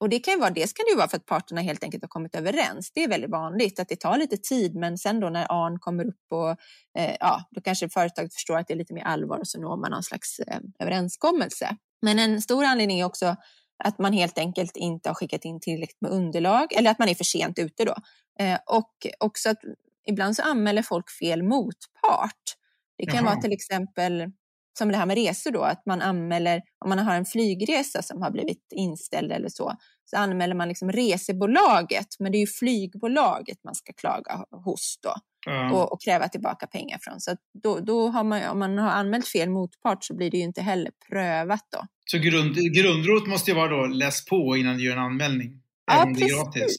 Och 0.00 0.08
det 0.08 0.18
kan 0.18 0.34
ju 0.34 0.40
vara, 0.40 0.50
dels 0.50 0.72
kan 0.72 0.84
det 0.86 0.90
ju 0.90 0.96
vara 0.96 1.08
för 1.08 1.16
att 1.16 1.26
parterna 1.26 1.60
helt 1.60 1.84
enkelt 1.84 2.02
har 2.02 2.08
kommit 2.08 2.34
överens. 2.34 2.92
Det 2.94 3.04
är 3.04 3.08
väldigt 3.08 3.30
vanligt 3.30 3.80
att 3.80 3.88
det 3.88 4.00
tar 4.00 4.18
lite 4.18 4.36
tid, 4.36 4.74
men 4.74 4.98
sen 4.98 5.20
då 5.20 5.28
när 5.28 5.66
AN 5.66 5.78
kommer 5.78 6.04
upp 6.06 6.32
och 6.32 6.50
eh, 6.98 7.16
ja, 7.20 7.44
då 7.50 7.60
kanske 7.60 7.88
företaget 7.88 8.34
förstår 8.34 8.58
att 8.58 8.68
det 8.68 8.74
är 8.74 8.78
lite 8.78 8.94
mer 8.94 9.02
allvar 9.02 9.38
och 9.38 9.48
så 9.48 9.60
når 9.60 9.76
man 9.76 9.90
någon 9.90 10.02
slags 10.02 10.40
eh, 10.40 10.60
överenskommelse. 10.78 11.76
Men 12.02 12.18
en 12.18 12.42
stor 12.42 12.64
anledning 12.64 13.00
är 13.00 13.04
också 13.04 13.36
att 13.84 13.98
man 13.98 14.12
helt 14.12 14.38
enkelt 14.38 14.76
inte 14.76 15.08
har 15.08 15.14
skickat 15.14 15.44
in 15.44 15.60
tillräckligt 15.60 16.00
med 16.00 16.10
underlag 16.10 16.72
eller 16.72 16.90
att 16.90 16.98
man 16.98 17.08
är 17.08 17.14
för 17.14 17.24
sent 17.24 17.58
ute 17.58 17.84
då. 17.84 17.94
Eh, 18.38 18.58
och 18.66 19.06
också 19.18 19.50
att 19.50 19.60
ibland 20.06 20.36
så 20.36 20.42
anmäler 20.42 20.82
folk 20.82 21.10
fel 21.10 21.42
motpart. 21.42 22.56
Det 22.98 23.06
kan 23.06 23.14
Jaha. 23.14 23.24
vara 23.24 23.42
till 23.42 23.52
exempel 23.52 24.32
som 24.78 24.88
det 24.88 24.96
här 24.96 25.06
med 25.06 25.16
resor 25.16 25.50
då, 25.50 25.62
att 25.62 25.86
man 25.86 26.02
anmäler, 26.02 26.62
om 26.84 26.88
man 26.88 26.98
har 26.98 27.14
en 27.14 27.24
flygresa 27.24 28.02
som 28.02 28.22
har 28.22 28.30
blivit 28.30 28.72
inställd 28.74 29.32
eller 29.32 29.48
så, 29.48 29.72
så 30.04 30.16
anmäler 30.16 30.54
man 30.54 30.68
liksom 30.68 30.92
resebolaget, 30.92 32.06
men 32.18 32.32
det 32.32 32.38
är 32.38 32.40
ju 32.40 32.46
flygbolaget 32.46 33.64
man 33.64 33.74
ska 33.74 33.92
klaga 33.92 34.44
hos 34.64 34.98
då 35.02 35.14
mm. 35.52 35.72
och, 35.72 35.92
och, 35.92 36.00
kräva 36.00 36.28
tillbaka 36.28 36.66
pengar 36.66 36.98
från. 37.02 37.20
Så 37.20 37.36
då, 37.62 37.80
då 37.80 38.08
har 38.08 38.24
man, 38.24 38.48
om 38.48 38.58
man 38.58 38.78
har 38.78 38.90
anmält 38.90 39.28
fel 39.28 39.50
motpart 39.50 40.04
så 40.04 40.16
blir 40.16 40.30
det 40.30 40.36
ju 40.36 40.42
inte 40.42 40.62
heller 40.62 40.92
prövat 41.08 41.66
då. 41.70 41.86
Så 42.10 42.18
grund, 42.18 42.54
grundrot 42.74 43.26
måste 43.26 43.50
ju 43.50 43.56
vara 43.56 43.68
då 43.68 43.86
läs 43.86 44.24
på 44.24 44.56
innan 44.56 44.76
du 44.76 44.84
gör 44.84 44.96
en 44.96 45.02
anmälning? 45.02 45.62
Ja, 45.86 46.12
precis. 46.54 46.78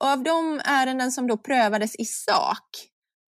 Och 0.00 0.06
av 0.06 0.22
de 0.22 0.60
ärenden 0.64 1.12
som 1.12 1.26
då 1.26 1.36
prövades 1.36 1.96
i 1.96 2.04
sak, 2.04 2.68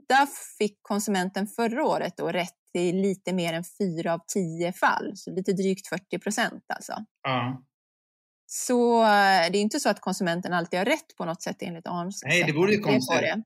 där 0.09 0.27
fick 0.59 0.79
konsumenten 0.83 1.47
förra 1.47 1.85
året 1.85 2.17
då 2.17 2.29
rätt 2.29 2.58
i 2.75 2.93
lite 2.93 3.33
mer 3.33 3.53
än 3.53 3.65
fyra 3.79 4.15
av 4.15 4.21
tio 4.35 4.73
fall, 4.73 5.13
så 5.17 5.31
lite 5.31 5.53
drygt 5.53 5.89
40 5.89 6.19
procent 6.19 6.65
alltså. 6.69 6.93
Ja. 7.23 7.63
Så 8.47 9.03
eh, 9.03 9.51
det 9.53 9.59
är 9.59 9.63
inte 9.63 9.81
så 9.81 9.89
att 9.89 10.01
konsumenten 10.01 10.53
alltid 10.53 10.79
har 10.79 10.87
rätt 10.87 11.17
på 11.17 11.25
något 11.25 11.43
sätt 11.43 11.57
enligt 11.61 11.87
ARNs 11.87 12.23
Nej, 12.25 12.45
det 12.45 12.53
vore 12.53 12.73
ju 12.73 12.81
konstigt. 12.81 13.21
Det. 13.21 13.43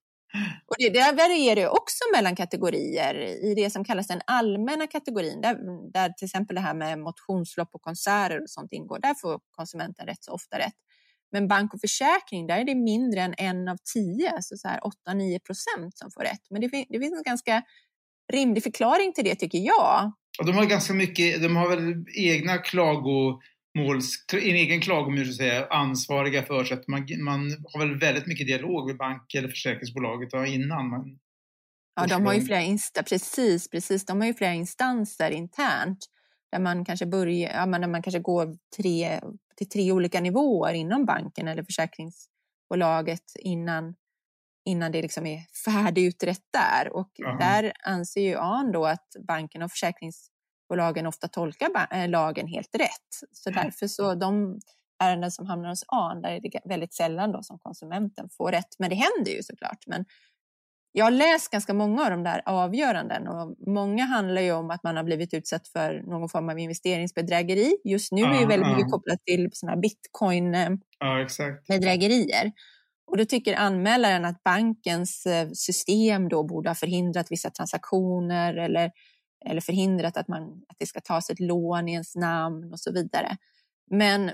Och 0.67 0.75
det, 0.79 0.89
det 0.89 1.13
varierar 1.13 1.69
också 1.69 2.05
mellan 2.15 2.37
kategorier. 2.37 3.15
I 3.45 3.55
det 3.55 3.71
som 3.71 3.85
kallas 3.85 4.07
den 4.07 4.21
allmänna 4.27 4.87
kategorin, 4.87 5.41
där, 5.41 5.57
där 5.93 6.09
till 6.09 6.25
exempel 6.25 6.55
det 6.55 6.61
här 6.61 6.75
med 6.75 6.99
motionslopp 6.99 7.69
och 7.73 7.83
konserter 7.83 8.43
och 8.43 8.51
sånt 8.51 8.73
ingår, 8.73 8.99
där 8.99 9.15
får 9.15 9.41
konsumenten 9.51 10.07
rätt 10.07 10.25
så 10.25 10.33
ofta 10.33 10.59
rätt. 10.59 10.77
Men 11.33 11.49
bank 11.49 11.75
och 11.75 11.81
försäkring, 11.81 12.47
där 12.47 12.59
är 12.59 12.65
det 12.65 12.75
mindre 12.75 13.21
än 13.21 13.35
en 13.39 13.69
av 13.69 13.77
tio, 13.95 14.31
alltså 14.31 14.57
så 14.57 14.69
här 14.69 14.81
8-9 15.09 15.39
procent 15.39 15.99
som 15.99 16.11
får 16.11 16.23
rätt. 16.23 16.51
Men 16.51 16.61
det, 16.61 16.69
det 16.89 16.99
finns 16.99 17.19
en 17.19 17.23
ganska 17.23 17.63
rimlig 18.33 18.63
förklaring 18.63 19.13
till 19.13 19.25
det 19.25 19.35
tycker 19.35 19.59
jag. 19.59 20.13
Och 20.39 20.47
de 20.47 20.53
har 20.53 20.65
ganska 20.65 20.95
mycket, 20.95 21.43
de 21.43 21.57
har 21.57 21.69
väl 21.69 22.05
egna 22.17 22.59
klagomåls, 22.59 24.25
en 24.33 24.57
egen 24.57 24.81
klagomur 24.81 25.25
så 25.25 25.31
att 25.31 25.37
säga, 25.37 25.67
ansvariga 25.67 26.43
för 26.43 26.65
sig. 26.65 26.85
Man, 26.89 27.07
man 27.25 27.57
har 27.73 27.87
väl 27.87 27.99
väldigt 27.99 28.27
mycket 28.27 28.47
dialog 28.47 28.87
med 28.87 28.97
bank 28.97 29.35
eller 29.35 29.49
försäkringsbolaget 29.49 30.31
innan 30.47 30.89
man 30.89 31.19
Ja, 31.95 32.07
de 32.07 32.27
har 32.27 32.35
ju 32.35 32.41
flera 32.41 32.61
insta 32.61 33.03
precis, 33.03 33.71
precis. 33.71 34.07
De 34.07 34.21
har 34.21 34.27
ju 34.27 34.35
flera 34.35 34.53
instanser 34.53 35.31
internt 35.31 36.07
där 36.53 36.59
man 36.59 36.85
kanske 36.85 37.07
börjar, 37.07 37.51
ja, 37.51 37.67
där 37.67 37.89
man 37.89 38.03
kanske 38.03 38.21
går 38.21 38.57
tre, 38.77 39.21
till 39.57 39.69
tre 39.69 39.93
olika 39.93 40.21
nivåer 40.21 40.75
inom 40.75 41.05
banken 41.05 41.49
eller 41.49 41.63
försäkringsbolaget 41.63 43.23
innan 43.39 43.95
innan 44.65 44.93
det 44.93 45.03
liksom 45.03 45.27
är 45.27 45.41
färdigutrett 45.65 46.43
där. 46.53 46.93
Och 46.93 47.11
Aha. 47.27 47.39
där 47.39 47.73
anser 47.85 48.21
ju 48.21 48.37
AN 48.37 48.73
då 48.73 48.87
att 48.87 49.07
banken 49.29 49.63
och 49.63 49.71
försäkringsbolagen 49.71 51.07
ofta 51.07 51.29
tolkar 51.29 51.69
eh, 51.91 52.09
lagen 52.09 52.47
helt 52.47 52.75
rätt. 52.75 53.31
Så 53.33 53.51
mm. 53.51 53.65
därför 53.65 53.87
så 53.87 54.15
de 54.15 54.59
ärenden 55.03 55.31
som 55.31 55.47
hamnar 55.47 55.69
hos 55.69 55.85
AN, 55.87 56.23
där 56.23 56.31
är 56.31 56.41
det 56.41 56.61
väldigt 56.65 56.95
sällan 56.95 57.33
då 57.33 57.43
som 57.43 57.59
konsumenten 57.59 58.29
får 58.37 58.53
rätt. 58.53 58.79
Men 58.79 58.91
det 58.91 58.97
händer 58.97 59.33
ju 59.33 59.43
såklart. 59.43 59.87
Men 59.87 60.05
jag 60.93 61.05
har 61.05 61.11
läst 61.11 61.51
ganska 61.51 61.75
många 61.75 62.05
av 62.05 62.11
de 62.11 62.23
där 62.23 62.43
avgöranden 62.47 63.29
och 63.29 63.57
många 63.67 64.05
handlar 64.05 64.43
ju 64.43 64.53
om 64.53 64.71
att 64.71 64.83
man 64.83 64.97
har 64.97 65.05
blivit 65.05 65.35
utsatt 65.35 65.69
för 65.69 66.03
någon 66.07 66.29
form 66.29 66.49
av 66.49 66.59
investeringsbedrägeri. 66.59 67.77
Just 67.85 68.13
nu 68.13 68.23
är 68.23 68.41
det 68.41 68.47
väldigt 68.47 68.77
mycket 68.77 68.93
kopplat 68.93 69.25
till 69.25 69.49
sådana 69.53 69.81
bitcoin-bedrägerier. 69.81 72.53
Och 73.07 73.17
då 73.17 73.25
tycker 73.25 73.55
anmälaren 73.55 74.25
att 74.25 74.43
bankens 74.43 75.27
eh, 75.27 75.49
system 75.51 76.29
då 76.29 76.43
borde 76.43 76.71
ha 76.71 76.75
förhindrat 76.75 77.27
vissa 77.31 77.51
transaktioner 77.51 78.55
eller, 78.55 78.91
eller 79.45 79.61
förhindrat 79.61 80.17
att, 80.17 80.29
man, 80.29 80.43
att 80.69 80.77
det 80.79 80.87
ska 80.87 81.01
tas 81.01 81.31
ett 81.31 81.41
lån 81.41 81.89
i 81.89 81.93
ens 81.93 82.17
namn 82.17 82.73
och 82.73 82.81
så 82.81 82.93
vidare. 82.93 83.37
Men 83.91 84.31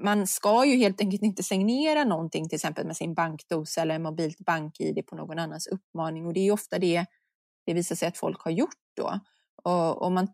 man 0.00 0.26
ska 0.26 0.64
ju 0.64 0.76
helt 0.76 1.00
enkelt 1.00 1.22
inte 1.22 1.42
signera 1.42 2.04
någonting, 2.04 2.48
till 2.48 2.56
exempel 2.56 2.86
med 2.86 2.96
sin 2.96 3.14
bankdosa 3.14 3.82
eller 3.82 3.98
mobilt 3.98 4.38
bank-id 4.38 5.06
på 5.06 5.16
någon 5.16 5.38
annans 5.38 5.66
uppmaning. 5.66 6.26
Och 6.26 6.32
det 6.32 6.40
är 6.40 6.52
ofta 6.52 6.78
det 6.78 7.06
det 7.66 7.74
visar 7.74 7.96
sig 7.96 8.08
att 8.08 8.18
folk 8.18 8.40
har 8.40 8.50
gjort 8.50 8.80
då. 8.96 9.20
Och, 9.62 10.02
och 10.02 10.12
man 10.12 10.28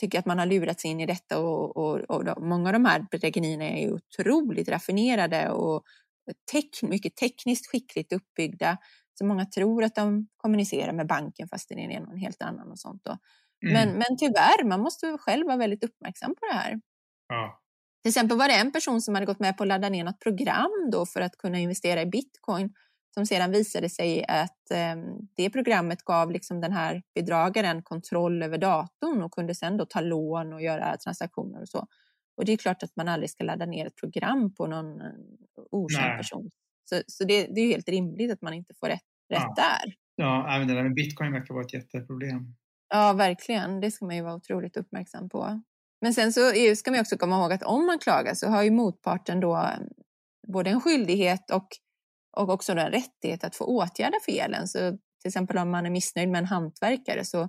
tycker 0.00 0.18
att 0.18 0.26
man 0.26 0.38
har 0.38 0.46
lurats 0.46 0.84
in 0.84 1.00
i 1.00 1.06
detta 1.06 1.38
och, 1.38 1.76
och, 1.76 2.00
och 2.00 2.42
många 2.42 2.68
av 2.68 2.72
de 2.72 2.84
här 2.84 3.06
bedrägerierna 3.10 3.64
är 3.64 3.82
ju 3.82 3.92
otroligt 3.92 4.68
raffinerade 4.68 5.50
och 5.50 5.84
tek 6.52 6.82
mycket 6.82 7.16
tekniskt 7.16 7.66
skickligt 7.70 8.12
uppbyggda. 8.12 8.78
Så 9.18 9.24
många 9.24 9.46
tror 9.46 9.84
att 9.84 9.94
de 9.94 10.28
kommunicerar 10.36 10.92
med 10.92 11.06
banken 11.06 11.48
fast 11.48 11.68
det 11.68 11.74
är 11.74 12.00
någon 12.00 12.16
helt 12.16 12.42
annan 12.42 12.70
och 12.70 12.78
sånt. 12.78 13.02
Då. 13.04 13.18
Mm. 13.66 13.72
Men, 13.72 13.98
men 13.98 14.16
tyvärr, 14.18 14.64
man 14.64 14.80
måste 14.80 15.18
själv 15.18 15.46
vara 15.46 15.56
väldigt 15.56 15.84
uppmärksam 15.84 16.34
på 16.34 16.46
det 16.46 16.52
här. 16.52 16.80
Ja. 17.28 17.60
Till 18.02 18.10
exempel 18.10 18.38
var 18.38 18.48
det 18.48 18.54
en 18.54 18.72
person 18.72 19.02
som 19.02 19.14
hade 19.14 19.26
gått 19.26 19.40
med 19.40 19.56
på 19.56 19.62
att 19.62 19.68
ladda 19.68 19.88
ner 19.88 20.04
något 20.04 20.20
program 20.20 20.90
då 20.92 21.06
för 21.06 21.20
att 21.20 21.36
kunna 21.38 21.58
investera 21.58 22.02
i 22.02 22.06
bitcoin 22.06 22.74
som 23.14 23.26
sedan 23.26 23.50
visade 23.50 23.88
sig 23.88 24.24
att 24.28 24.70
eh, 24.70 24.96
det 25.36 25.50
programmet 25.50 26.04
gav 26.04 26.30
liksom 26.30 26.60
den 26.60 26.72
här 26.72 27.02
bedragaren 27.14 27.82
kontroll 27.82 28.42
över 28.42 28.58
datorn 28.58 29.22
och 29.22 29.32
kunde 29.32 29.54
sedan 29.54 29.76
då 29.76 29.86
ta 29.86 30.00
lån 30.00 30.52
och 30.52 30.62
göra 30.62 30.96
transaktioner 30.96 31.60
och 31.60 31.68
så. 31.68 31.86
Och 32.40 32.46
det 32.46 32.52
är 32.52 32.56
klart 32.56 32.82
att 32.82 32.96
man 32.96 33.08
aldrig 33.08 33.30
ska 33.30 33.44
ladda 33.44 33.66
ner 33.66 33.86
ett 33.86 33.96
program 33.96 34.54
på 34.54 34.66
någon 34.66 35.00
eh, 35.00 35.12
okänd 35.70 36.06
Nej. 36.06 36.16
person. 36.16 36.50
Så, 36.84 37.02
så 37.06 37.24
det, 37.24 37.46
det, 37.46 37.60
är 37.60 37.66
helt 37.66 37.88
rimligt 37.88 38.32
att 38.32 38.42
man 38.42 38.54
inte 38.54 38.74
får 38.74 38.86
rätt, 38.86 39.02
rätt 39.32 39.42
ja. 39.42 39.54
där. 39.56 39.94
Ja, 40.16 40.56
även 40.56 40.68
det 40.68 40.74
där 40.74 40.82
med 40.82 40.94
bitcoin 40.94 41.32
verkar 41.32 41.54
vara 41.54 41.64
ett 41.64 41.74
jätteproblem. 41.74 42.56
Ja, 42.88 43.12
verkligen. 43.12 43.80
Det 43.80 43.90
ska 43.90 44.04
man 44.04 44.16
ju 44.16 44.22
vara 44.22 44.34
otroligt 44.34 44.76
uppmärksam 44.76 45.28
på. 45.28 45.62
Men 46.00 46.14
sen 46.14 46.32
så 46.32 46.40
ska 46.76 46.90
man 46.90 47.00
också 47.00 47.16
komma 47.16 47.36
ihåg 47.36 47.52
att 47.52 47.62
om 47.62 47.86
man 47.86 47.98
klagar 47.98 48.34
så 48.34 48.48
har 48.48 48.62
ju 48.62 48.70
motparten 48.70 49.40
då 49.40 49.70
både 50.48 50.70
en 50.70 50.80
skyldighet 50.80 51.50
och, 51.50 51.68
och 52.36 52.48
också 52.48 52.72
en 52.72 52.90
rättighet 52.90 53.44
att 53.44 53.56
få 53.56 53.64
åtgärda 53.64 54.18
felen. 54.26 54.68
Så 54.68 54.90
till 55.20 55.28
exempel 55.28 55.58
om 55.58 55.70
man 55.70 55.86
är 55.86 55.90
missnöjd 55.90 56.28
med 56.28 56.38
en 56.38 56.46
hantverkare 56.46 57.24
så 57.24 57.48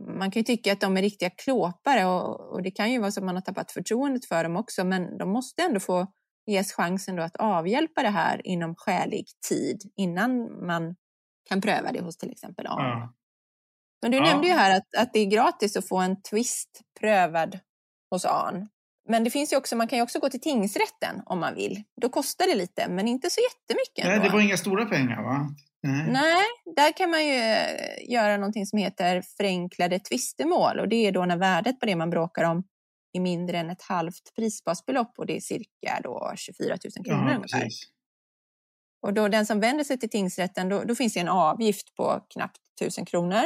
man 0.00 0.30
kan 0.30 0.40
ju 0.40 0.44
tycka 0.44 0.72
att 0.72 0.80
de 0.80 0.96
är 0.96 1.02
riktiga 1.02 1.30
klåpare 1.30 2.04
och, 2.04 2.52
och, 2.52 2.62
det 2.62 2.70
kan 2.70 2.92
ju 2.92 2.98
vara 2.98 3.10
så 3.10 3.20
att 3.20 3.26
man 3.26 3.34
har 3.34 3.42
tappat 3.42 3.72
förtroendet 3.72 4.26
för 4.26 4.44
dem 4.44 4.56
också, 4.56 4.84
men 4.84 5.18
de 5.18 5.30
måste 5.30 5.62
ändå 5.62 5.80
få 5.80 6.06
ges 6.46 6.72
chansen 6.72 7.16
då 7.16 7.22
att 7.22 7.36
avhjälpa 7.36 8.02
det 8.02 8.08
här 8.08 8.46
inom 8.46 8.74
skälig 8.74 9.26
tid 9.48 9.92
innan 9.96 10.66
man 10.66 10.96
kan 11.48 11.60
pröva 11.60 11.92
det 11.92 12.00
hos 12.00 12.16
till 12.16 12.30
exempel 12.30 12.66
ARN. 12.66 13.00
Ja. 13.00 13.14
Men 14.02 14.10
du 14.10 14.16
ja. 14.16 14.24
nämnde 14.24 14.48
ju 14.48 14.54
här 14.54 14.76
att, 14.76 14.94
att 14.96 15.12
det 15.12 15.20
är 15.20 15.26
gratis 15.26 15.76
att 15.76 15.88
få 15.88 15.96
en 15.98 16.22
twist 16.22 16.80
prövad 17.00 17.58
hos 18.10 18.24
ARN. 18.24 18.68
Men 19.08 19.24
det 19.24 19.30
finns 19.30 19.52
ju 19.52 19.56
också, 19.56 19.76
man 19.76 19.88
kan 19.88 19.98
ju 19.98 20.02
också 20.02 20.18
gå 20.18 20.28
till 20.28 20.40
tingsrätten 20.40 21.22
om 21.26 21.40
man 21.40 21.54
vill. 21.54 21.82
Då 22.00 22.08
kostar 22.08 22.46
det 22.46 22.54
lite, 22.54 22.88
men 22.88 23.08
inte 23.08 23.30
så 23.30 23.40
jättemycket. 23.40 24.04
Nej, 24.04 24.20
det 24.20 24.28
var 24.28 24.40
inga 24.40 24.56
stora 24.56 24.86
pengar 24.86 25.22
va? 25.22 25.48
Nej. 25.86 26.12
Nej, 26.12 26.74
där 26.76 26.96
kan 26.96 27.10
man 27.10 27.26
ju 27.26 27.34
eh, 27.34 28.10
göra 28.10 28.36
någonting 28.36 28.66
som 28.66 28.78
heter 28.78 29.22
förenklade 29.36 29.98
tvistemål 29.98 30.78
och 30.78 30.88
det 30.88 30.96
är 30.96 31.12
då 31.12 31.24
när 31.24 31.36
värdet 31.36 31.80
på 31.80 31.86
det 31.86 31.96
man 31.96 32.10
bråkar 32.10 32.44
om 32.44 32.64
är 33.12 33.20
mindre 33.20 33.58
än 33.58 33.70
ett 33.70 33.82
halvt 33.82 34.34
prisbasbelopp 34.36 35.14
och 35.18 35.26
det 35.26 35.36
är 35.36 35.40
cirka 35.40 36.00
då 36.02 36.32
24 36.36 36.76
000 36.96 37.04
kronor 37.04 37.30
ja, 37.30 37.36
ungefär. 37.36 37.60
Precis. 37.60 37.90
Och 39.02 39.14
då 39.14 39.28
den 39.28 39.46
som 39.46 39.60
vänder 39.60 39.84
sig 39.84 39.98
till 39.98 40.10
tingsrätten, 40.10 40.68
då, 40.68 40.84
då 40.84 40.94
finns 40.94 41.14
det 41.14 41.20
en 41.20 41.28
avgift 41.28 41.94
på 41.94 42.26
knappt 42.30 42.60
1000 42.80 43.04
kronor. 43.04 43.44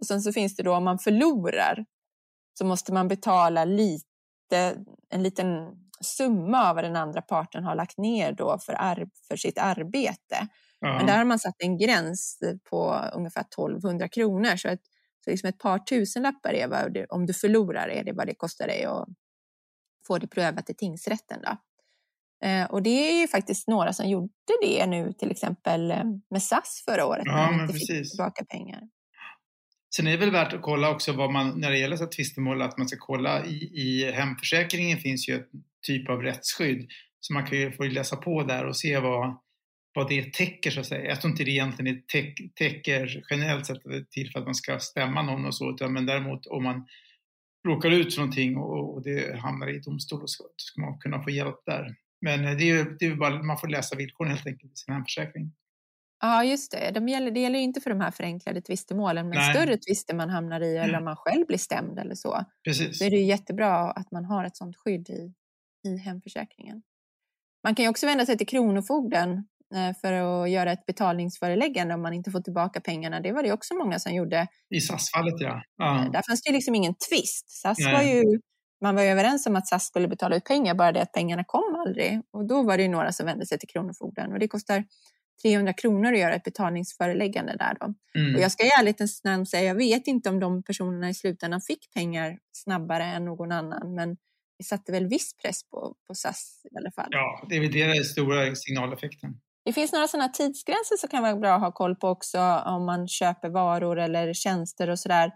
Och 0.00 0.06
sen 0.06 0.22
så 0.22 0.32
finns 0.32 0.56
det 0.56 0.62
då 0.62 0.74
om 0.74 0.84
man 0.84 0.98
förlorar 0.98 1.84
så 2.58 2.64
måste 2.64 2.92
man 2.92 3.08
betala 3.08 3.64
lite, 3.64 4.76
en 5.08 5.22
liten 5.22 5.48
summa 6.00 6.68
av 6.68 6.74
vad 6.74 6.84
den 6.84 6.96
andra 6.96 7.22
parten 7.22 7.64
har 7.64 7.74
lagt 7.74 7.98
ner 7.98 8.32
då 8.32 8.58
för, 8.58 8.72
ar 8.72 9.08
för 9.28 9.36
sitt 9.36 9.58
arbete. 9.58 10.48
Men 10.80 11.06
där 11.06 11.18
har 11.18 11.24
man 11.24 11.38
satt 11.38 11.54
en 11.58 11.78
gräns 11.78 12.38
på 12.70 13.10
ungefär 13.12 13.40
1200 13.40 14.08
kronor. 14.08 14.56
Så, 14.56 14.68
att, 14.68 14.80
så 15.24 15.30
liksom 15.30 15.48
ett 15.48 15.58
par 15.58 15.78
tusenlappar 15.78 16.54
är 16.54 16.68
vad, 16.68 17.06
om 17.08 17.26
du 17.26 17.34
förlorar 17.34 17.88
är 17.88 18.04
det 18.04 18.12
vad 18.12 18.26
det 18.26 18.34
kostar 18.34 18.66
dig 18.66 18.84
att 18.84 19.08
få 20.06 20.18
det 20.18 20.26
prövat 20.26 20.70
i 20.70 20.74
tingsrätten. 20.74 21.40
Då. 21.42 21.56
Eh, 22.46 22.64
och 22.64 22.82
det 22.82 23.10
är 23.10 23.20
ju 23.20 23.28
faktiskt 23.28 23.68
några 23.68 23.92
som 23.92 24.08
gjorde 24.08 24.28
det 24.62 24.86
nu, 24.86 25.12
till 25.12 25.30
exempel 25.30 25.90
eh, 25.90 26.04
med 26.30 26.42
SAS 26.42 26.82
förra 26.84 27.06
året, 27.06 27.22
ja, 27.26 27.36
när 27.36 27.52
man 27.52 27.60
inte 27.60 27.72
precis. 27.72 27.98
fick 27.98 28.10
tillbaka 28.10 28.44
pengar. 28.44 28.80
Sen 29.96 30.06
är 30.06 30.10
det 30.10 30.16
väl 30.16 30.30
värt 30.30 30.52
att 30.52 30.62
kolla 30.62 30.90
också 30.90 31.12
vad 31.12 31.32
man, 31.32 31.60
när 31.60 31.70
det 31.70 31.78
gäller 31.78 31.96
så 31.96 32.06
tvistemål, 32.06 32.62
att 32.62 32.78
man 32.78 32.88
ska 32.88 32.96
kolla 33.00 33.44
i, 33.44 33.70
i 33.74 34.12
hemförsäkringen 34.12 34.98
finns 34.98 35.28
ju 35.28 35.34
ett 35.34 35.48
typ 35.86 36.08
av 36.08 36.22
rättsskydd. 36.22 36.88
Så 37.20 37.32
man 37.32 37.46
kan 37.46 37.58
ju 37.58 37.72
få 37.72 37.84
läsa 37.84 38.16
på 38.16 38.42
där 38.42 38.64
och 38.64 38.76
se 38.76 38.98
vad, 38.98 39.38
vad 39.94 40.08
det 40.08 40.32
täcker 40.32 40.70
så 40.70 40.80
att 40.80 40.86
säga. 40.86 41.08
Jag 41.08 41.20
tror 41.20 41.30
inte 41.30 41.44
det 41.44 41.50
egentligen 41.50 42.02
täcker 42.54 43.24
generellt 43.30 43.66
sett 43.66 43.82
till 44.10 44.30
för 44.30 44.38
att 44.38 44.44
man 44.44 44.54
ska 44.54 44.78
stämma 44.78 45.22
någon 45.22 45.46
och 45.46 45.54
så, 45.54 45.70
utan 45.70 45.92
men 45.92 46.06
däremot 46.06 46.46
om 46.46 46.62
man 46.62 46.86
råkar 47.66 47.90
ut 47.90 48.14
för 48.14 48.20
någonting 48.20 48.56
och, 48.56 48.94
och 48.94 49.02
det 49.02 49.38
hamnar 49.38 49.68
i 49.68 49.78
domstol 49.78 50.22
och 50.22 50.30
så 50.30 50.44
ska 50.56 50.80
man 50.80 50.98
kunna 50.98 51.22
få 51.22 51.30
hjälp 51.30 51.56
där. 51.66 51.94
Men 52.20 52.42
det 52.42 52.64
är 52.64 52.76
ju 52.76 52.96
det 52.98 53.06
är 53.06 53.14
bara, 53.14 53.42
man 53.42 53.58
får 53.58 53.68
läsa 53.68 53.96
villkoren 53.96 54.30
helt 54.30 54.46
enkelt 54.46 54.72
i 54.72 54.76
sin 54.76 54.94
hemförsäkring. 54.94 55.52
Ja, 56.20 56.44
just 56.44 56.72
det. 56.72 56.90
De 56.94 57.08
gäller, 57.08 57.30
det 57.30 57.40
gäller 57.40 57.58
inte 57.58 57.80
för 57.80 57.90
de 57.90 58.00
här 58.00 58.10
förenklade 58.10 58.60
tvistemålen, 58.60 59.28
men 59.28 59.38
Nej. 59.38 59.54
större 59.54 59.76
tvister 59.76 60.14
man 60.14 60.30
hamnar 60.30 60.60
i 60.60 60.76
eller 60.76 60.98
om 60.98 61.04
man 61.04 61.16
själv 61.16 61.46
blir 61.46 61.58
stämd 61.58 61.98
eller 61.98 62.14
så. 62.14 62.44
Precis. 62.64 62.98
Så 62.98 63.04
är 63.04 63.10
det 63.10 63.16
jättebra 63.16 63.90
att 63.90 64.10
man 64.10 64.24
har 64.24 64.44
ett 64.44 64.56
sådant 64.56 64.76
skydd 64.76 65.10
i, 65.10 65.34
i 65.88 65.96
hemförsäkringen. 65.96 66.82
Man 67.64 67.74
kan 67.74 67.84
ju 67.84 67.88
också 67.88 68.06
vända 68.06 68.26
sig 68.26 68.38
till 68.38 68.46
Kronofogden 68.46 69.30
eh, 69.32 69.42
för 70.00 70.12
att 70.12 70.50
göra 70.50 70.72
ett 70.72 70.86
betalningsföreläggande 70.86 71.94
om 71.94 72.02
man 72.02 72.12
inte 72.12 72.30
får 72.30 72.40
tillbaka 72.40 72.80
pengarna. 72.80 73.20
Det 73.20 73.32
var 73.32 73.42
det 73.42 73.52
också 73.52 73.74
många 73.74 73.98
som 73.98 74.14
gjorde. 74.14 74.46
I 74.70 74.80
SAS-fallet 74.80 75.34
ja. 75.38 75.62
ja. 75.76 76.04
Eh, 76.04 76.10
där 76.10 76.22
fanns 76.28 76.42
det 76.42 76.52
liksom 76.52 76.74
ingen 76.74 76.94
tvist. 77.10 77.50
SAS 77.50 77.78
var 77.84 78.02
ju, 78.02 78.24
man 78.80 78.94
var 78.94 79.02
ju 79.02 79.08
överens 79.08 79.46
om 79.46 79.56
att 79.56 79.66
SAS 79.66 79.86
skulle 79.86 80.08
betala 80.08 80.36
ut 80.36 80.44
pengar, 80.44 80.74
bara 80.74 80.92
det 80.92 81.02
att 81.02 81.12
pengarna 81.12 81.44
kom 81.44 81.84
aldrig. 81.86 82.20
Och 82.32 82.48
då 82.48 82.62
var 82.62 82.76
det 82.76 82.82
ju 82.82 82.88
några 82.88 83.12
som 83.12 83.26
vände 83.26 83.46
sig 83.46 83.58
till 83.58 83.68
Kronofogden 83.68 84.32
och 84.32 84.38
det 84.38 84.48
kostar 84.48 84.84
300 85.42 85.72
kronor 85.72 86.12
att 86.12 86.18
göra 86.18 86.34
ett 86.34 86.44
betalningsföreläggande 86.44 87.56
där. 87.56 87.76
Då. 87.80 87.94
Mm. 88.20 88.34
Och 88.34 88.40
jag 88.40 88.52
ska 88.52 88.64
i 88.64 88.70
ärlighetens 88.80 89.24
namn 89.24 89.46
säga, 89.46 89.64
jag 89.64 89.74
vet 89.74 90.06
inte 90.06 90.28
om 90.28 90.40
de 90.40 90.62
personerna 90.62 91.08
i 91.08 91.14
slutändan 91.14 91.60
fick 91.60 91.92
pengar 91.94 92.38
snabbare 92.52 93.04
än 93.04 93.24
någon 93.24 93.52
annan, 93.52 93.94
men 93.94 94.16
det 94.58 94.64
satte 94.64 94.92
väl 94.92 95.06
viss 95.06 95.36
press 95.42 95.64
på, 95.70 95.94
på 96.06 96.14
SAS 96.14 96.62
i 96.72 96.76
alla 96.76 96.90
fall. 96.90 97.08
Ja, 97.10 97.46
det 97.48 97.56
är 97.56 97.60
väl 97.60 97.72
det 97.72 98.04
stora 98.04 98.54
signaleffekten. 98.54 99.40
Det 99.68 99.72
finns 99.72 99.92
några 99.92 100.08
sådana 100.08 100.28
tidsgränser 100.28 100.96
som 100.96 101.08
kan 101.08 101.22
vara 101.22 101.36
bra 101.36 101.54
att 101.54 101.60
ha 101.60 101.72
koll 101.72 101.96
på 101.96 102.08
också 102.08 102.40
om 102.66 102.86
man 102.86 103.08
köper 103.08 103.48
varor 103.48 103.98
eller 103.98 104.32
tjänster 104.32 104.90
och 104.90 104.98
sådär. 104.98 105.32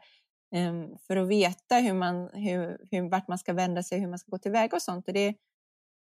Um, 0.57 0.99
för 1.07 1.17
att 1.17 1.29
veta 1.29 1.77
hur 1.77 1.93
man, 1.93 2.31
hur, 2.33 2.79
hur, 2.91 3.11
vart 3.11 3.29
man 3.29 3.39
ska 3.39 3.53
vända 3.53 3.83
sig, 3.83 4.01
hur 4.01 4.09
man 4.09 4.19
ska 4.19 4.31
gå 4.31 4.39
tillväga 4.39 4.77
och 4.77 4.83
sånt. 4.83 5.09
Och 5.09 5.15
det, 5.15 5.35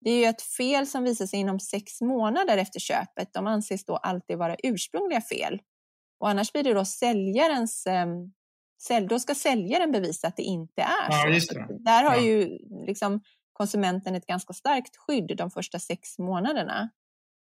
det 0.01 0.11
är 0.11 0.19
ju 0.19 0.25
ett 0.25 0.43
fel 0.43 0.87
som 0.87 1.05
visar 1.05 1.27
sig 1.27 1.39
inom 1.39 1.61
sex 1.61 2.01
månader 2.01 2.59
efter 2.59 2.81
köpet. 2.81 3.33
De 3.33 3.47
anses 3.47 3.85
då 3.85 3.97
alltid 3.97 4.39
vara 4.39 4.57
ursprungliga 4.63 5.21
fel. 5.21 5.61
Och 6.21 6.29
annars 6.29 6.53
blir 6.53 6.63
det 6.63 6.75
då 6.75 6.85
säljarens 6.85 7.87
um, 8.91 9.09
då 9.09 9.19
ska 9.19 9.35
säljaren 9.35 9.93
bevisa 9.93 10.29
att 10.29 10.37
det 10.37 10.43
inte 10.43 10.83
är 10.83 11.33
ja, 11.35 11.41
så. 11.41 11.55
Där 11.79 12.05
har 12.05 12.17
ja. 12.17 12.23
ju 12.23 12.59
liksom 12.87 13.21
konsumenten 13.53 14.15
ett 14.15 14.27
ganska 14.27 14.53
starkt 14.53 14.97
skydd 14.97 15.37
de 15.37 15.51
första 15.51 15.79
sex 15.79 16.19
månaderna. 16.19 16.91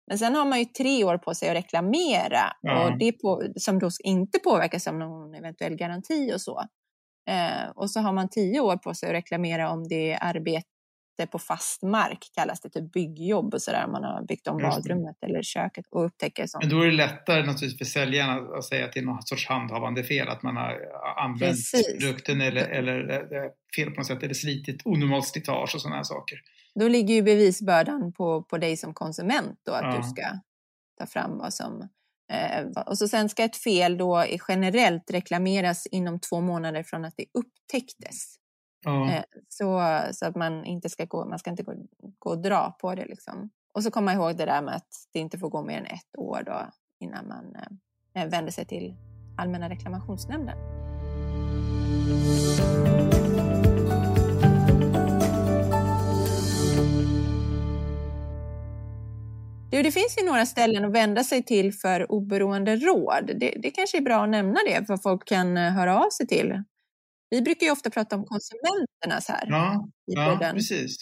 Men 0.08 0.18
sen 0.18 0.34
har 0.34 0.44
man 0.44 0.58
ju 0.58 0.64
tre 0.64 1.04
år 1.04 1.18
på 1.18 1.34
sig 1.34 1.48
att 1.48 1.56
reklamera 1.56 2.52
ja. 2.60 2.84
och 2.84 2.98
det 2.98 3.12
på, 3.12 3.42
som 3.56 3.78
då 3.78 3.90
inte 4.04 4.38
påverkas 4.38 4.86
av 4.86 4.94
någon 4.94 5.34
eventuell 5.34 5.74
garanti 5.74 6.32
och 6.34 6.40
så. 6.40 6.64
Eh, 7.30 7.70
och 7.74 7.90
så 7.90 8.00
har 8.00 8.12
man 8.12 8.28
tio 8.28 8.60
år 8.60 8.76
på 8.76 8.94
sig 8.94 9.08
att 9.08 9.14
reklamera 9.14 9.70
om 9.70 9.88
det 9.88 10.12
är 10.12 10.18
arbete 10.24 10.64
på 11.32 11.38
fast 11.38 11.82
mark 11.82 12.18
kallas 12.34 12.60
det, 12.60 12.70
typ 12.70 12.92
byggjobb 12.92 13.54
och 13.54 13.62
sådär, 13.62 13.86
man 13.86 14.04
har 14.04 14.26
byggt 14.26 14.46
om 14.48 14.58
badrummet 14.58 15.16
eller 15.26 15.42
köket 15.42 15.84
och 15.90 16.04
upptäcker 16.04 16.46
sånt. 16.46 16.64
Men 16.64 16.70
då 16.70 16.82
är 16.82 16.86
det 16.86 16.92
lättare 16.92 17.42
naturligtvis 17.46 17.78
för 17.78 17.84
säljaren 17.84 18.54
att 18.58 18.64
säga 18.64 18.84
att 18.84 18.92
det 18.92 19.00
är 19.00 19.04
något 19.04 19.28
sorts 19.28 19.48
handhavande 19.48 20.04
fel, 20.04 20.28
att 20.28 20.42
man 20.42 20.56
har 20.56 20.78
använt 21.16 21.56
Precis. 21.56 21.98
produkten 21.98 22.40
eller, 22.40 22.68
eller 22.68 23.28
fel 23.76 23.90
på 23.90 24.00
något 24.00 24.06
sätt, 24.06 24.22
eller 24.22 24.34
slitit 24.34 24.82
onormalt 24.84 25.26
slitage 25.28 25.74
och 25.74 25.80
sådana 25.80 25.96
här 25.96 26.02
saker. 26.02 26.38
Då 26.78 26.88
ligger 26.88 27.14
ju 27.14 27.22
bevisbördan 27.22 28.12
på, 28.12 28.42
på 28.42 28.58
dig 28.58 28.76
som 28.76 28.94
konsument 28.94 29.60
då, 29.62 29.72
att 29.72 29.94
ja. 29.94 29.96
du 29.96 30.02
ska 30.08 30.22
ta 30.98 31.06
fram 31.06 31.38
vad 31.38 31.54
som 31.54 31.88
eh, 32.32 32.66
och 32.86 32.98
så 32.98 33.08
sen 33.08 33.28
ska 33.28 33.44
ett 33.44 33.56
fel 33.56 33.98
då 33.98 34.24
generellt 34.48 35.10
reklameras 35.10 35.86
inom 35.86 36.20
två 36.20 36.40
månader 36.40 36.82
från 36.82 37.04
att 37.04 37.14
det 37.16 37.24
upptäcktes. 37.34 38.34
Ja. 38.84 39.10
Eh, 39.10 39.22
så, 39.48 40.00
så 40.12 40.26
att 40.26 40.36
man 40.36 40.64
inte 40.64 40.88
ska 40.88 41.04
gå, 41.04 41.24
man 41.24 41.38
ska 41.38 41.50
inte 41.50 41.62
gå, 41.62 41.74
gå 42.18 42.30
och 42.30 42.42
dra 42.42 42.76
på 42.80 42.94
det. 42.94 43.06
Liksom. 43.06 43.50
Och 43.74 43.82
så 43.82 43.90
komma 43.90 44.12
ihåg 44.12 44.36
det 44.36 44.44
där 44.44 44.62
med 44.62 44.74
att 44.74 44.88
det 45.12 45.18
inte 45.18 45.38
får 45.38 45.50
gå 45.50 45.62
mer 45.62 45.78
än 45.78 45.86
ett 45.86 46.18
år 46.18 46.42
då, 46.46 46.70
innan 47.00 47.28
man 47.28 47.56
eh, 48.14 48.28
vänder 48.28 48.52
sig 48.52 48.66
till 48.66 48.94
Allmänna 49.38 49.68
reklamationsnämnden. 49.68 50.58
Du, 59.70 59.82
det 59.82 59.92
finns 59.92 60.18
ju 60.18 60.26
några 60.26 60.46
ställen 60.46 60.84
att 60.84 60.92
vända 60.92 61.24
sig 61.24 61.42
till 61.42 61.72
för 61.72 62.12
oberoende 62.12 62.76
råd. 62.76 63.30
Det, 63.40 63.54
det 63.62 63.70
kanske 63.70 63.98
är 63.98 64.02
bra 64.02 64.24
att 64.24 64.30
nämna 64.30 64.60
det, 64.66 64.86
för 64.86 64.96
folk 64.96 65.28
kan 65.28 65.56
eh, 65.56 65.72
höra 65.72 66.04
av 66.04 66.10
sig 66.10 66.26
till 66.26 66.62
vi 67.30 67.42
brukar 67.42 67.66
ju 67.66 67.72
ofta 67.72 67.90
prata 67.90 68.16
om 68.16 68.24
konsumenterna 68.24 69.20
så 69.20 69.32
här. 69.32 69.46
Ja, 69.48 69.88
ja 70.06 70.50
precis. 70.54 70.96